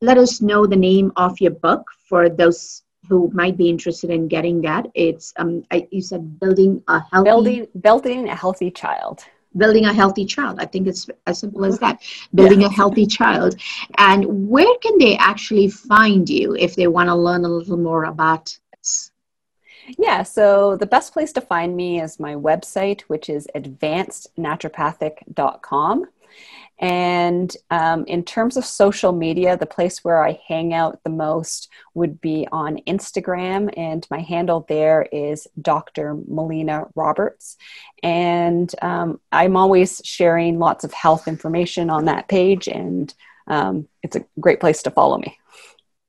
let 0.00 0.18
us 0.18 0.40
know 0.40 0.66
the 0.66 0.76
name 0.76 1.12
of 1.16 1.40
your 1.40 1.52
book 1.52 1.88
for 2.08 2.28
those 2.28 2.82
who 3.08 3.30
might 3.32 3.56
be 3.56 3.68
interested 3.68 4.10
in 4.10 4.28
getting 4.28 4.60
that. 4.62 4.86
It's 4.94 5.32
um, 5.36 5.64
I, 5.70 5.86
you 5.90 6.02
said 6.02 6.40
building 6.40 6.82
a 6.88 7.02
healthy 7.12 7.30
building 7.30 7.66
building 7.80 8.28
a 8.28 8.34
healthy 8.34 8.70
child. 8.70 9.24
Building 9.56 9.86
a 9.86 9.92
healthy 9.92 10.26
child. 10.26 10.58
I 10.60 10.66
think 10.66 10.86
it's 10.86 11.08
as 11.26 11.38
simple 11.38 11.64
as 11.64 11.78
that. 11.78 12.02
Building 12.34 12.60
yeah. 12.60 12.66
a 12.66 12.70
healthy 12.70 13.06
child. 13.06 13.56
And 13.96 14.48
where 14.48 14.76
can 14.82 14.98
they 14.98 15.16
actually 15.16 15.68
find 15.68 16.28
you 16.28 16.54
if 16.56 16.76
they 16.76 16.88
want 16.88 17.08
to 17.08 17.14
learn 17.14 17.44
a 17.44 17.48
little 17.48 17.78
more 17.78 18.04
about? 18.04 18.58
Yeah, 19.98 20.22
so 20.22 20.76
the 20.76 20.86
best 20.86 21.12
place 21.12 21.32
to 21.32 21.40
find 21.40 21.76
me 21.76 22.00
is 22.00 22.20
my 22.20 22.34
website, 22.34 23.00
which 23.02 23.28
is 23.28 23.46
advancednaturopathic.com. 23.54 26.06
And 26.78 27.56
um, 27.70 28.04
in 28.04 28.22
terms 28.22 28.58
of 28.58 28.66
social 28.66 29.12
media, 29.12 29.56
the 29.56 29.64
place 29.64 30.04
where 30.04 30.22
I 30.22 30.38
hang 30.46 30.74
out 30.74 31.02
the 31.04 31.10
most 31.10 31.70
would 31.94 32.20
be 32.20 32.46
on 32.52 32.80
Instagram, 32.86 33.72
and 33.78 34.06
my 34.10 34.20
handle 34.20 34.66
there 34.68 35.08
is 35.10 35.48
Dr. 35.62 36.18
Melina 36.28 36.84
Roberts. 36.94 37.56
And 38.02 38.70
um, 38.82 39.20
I'm 39.32 39.56
always 39.56 40.02
sharing 40.04 40.58
lots 40.58 40.84
of 40.84 40.92
health 40.92 41.26
information 41.26 41.88
on 41.88 42.04
that 42.06 42.28
page, 42.28 42.68
and 42.68 43.14
um, 43.46 43.88
it's 44.02 44.16
a 44.16 44.26
great 44.38 44.60
place 44.60 44.82
to 44.82 44.90
follow 44.90 45.16
me. 45.16 45.38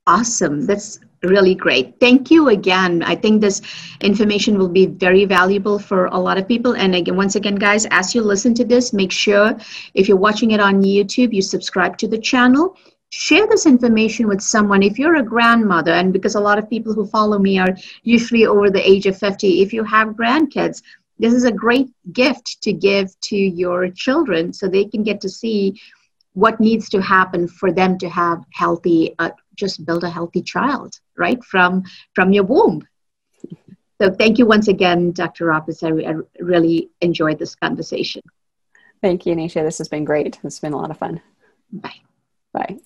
Awesome. 0.05 0.65
That's 0.65 0.99
really 1.23 1.55
great. 1.55 1.99
Thank 1.99 2.29
you 2.29 2.49
again. 2.49 3.03
I 3.03 3.15
think 3.15 3.41
this 3.41 3.61
information 4.01 4.57
will 4.57 4.69
be 4.69 4.85
very 4.85 5.25
valuable 5.25 5.79
for 5.79 6.05
a 6.05 6.17
lot 6.17 6.37
of 6.37 6.47
people. 6.47 6.75
And 6.75 6.95
again, 6.95 7.15
once 7.15 7.35
again, 7.35 7.55
guys, 7.55 7.85
as 7.91 8.13
you 8.13 8.21
listen 8.21 8.53
to 8.55 8.65
this, 8.65 8.93
make 8.93 9.11
sure 9.11 9.57
if 9.93 10.07
you're 10.07 10.17
watching 10.17 10.51
it 10.51 10.59
on 10.59 10.83
YouTube, 10.83 11.33
you 11.33 11.41
subscribe 11.41 11.97
to 11.99 12.07
the 12.07 12.17
channel. 12.17 12.77
Share 13.09 13.47
this 13.47 13.65
information 13.65 14.27
with 14.27 14.41
someone. 14.41 14.83
If 14.83 14.99
you're 14.99 15.15
a 15.15 15.23
grandmother, 15.23 15.93
and 15.93 16.11
because 16.11 16.35
a 16.35 16.41
lot 16.41 16.59
of 16.59 16.69
people 16.69 16.93
who 16.93 17.07
follow 17.07 17.39
me 17.39 17.57
are 17.57 17.75
usually 18.03 18.45
over 18.45 18.69
the 18.69 18.87
age 18.87 19.05
of 19.05 19.17
50, 19.17 19.61
if 19.61 19.71
you 19.71 19.83
have 19.83 20.09
grandkids, 20.09 20.81
this 21.19 21.33
is 21.33 21.45
a 21.45 21.51
great 21.51 21.89
gift 22.11 22.61
to 22.61 22.73
give 22.73 23.19
to 23.21 23.35
your 23.35 23.89
children 23.89 24.53
so 24.53 24.67
they 24.67 24.85
can 24.85 25.03
get 25.03 25.21
to 25.21 25.29
see 25.29 25.79
what 26.33 26.59
needs 26.59 26.89
to 26.89 27.01
happen 27.01 27.47
for 27.47 27.71
them 27.71 27.97
to 27.97 28.07
have 28.07 28.43
healthy 28.53 29.15
uh, 29.17 29.31
just 29.57 29.85
build 29.85 30.03
a 30.03 30.09
healthy 30.09 30.41
child 30.41 30.99
right 31.17 31.43
from 31.43 31.83
from 32.13 32.31
your 32.31 32.45
womb. 32.45 32.87
So 33.99 34.11
thank 34.11 34.37
you 34.37 34.45
once 34.45 34.67
again 34.67 35.11
dr 35.11 35.43
roberts. 35.43 35.83
I, 35.83 35.89
I 35.89 36.13
really 36.39 36.89
enjoyed 37.01 37.39
this 37.39 37.55
conversation. 37.55 38.21
Thank 39.01 39.25
you 39.25 39.35
nisha 39.35 39.63
this 39.63 39.79
has 39.79 39.89
been 39.89 40.05
great. 40.05 40.39
It's 40.43 40.59
been 40.59 40.73
a 40.73 40.77
lot 40.77 40.91
of 40.91 40.97
fun. 40.97 41.21
Bye. 41.71 42.01
Bye 42.53 42.77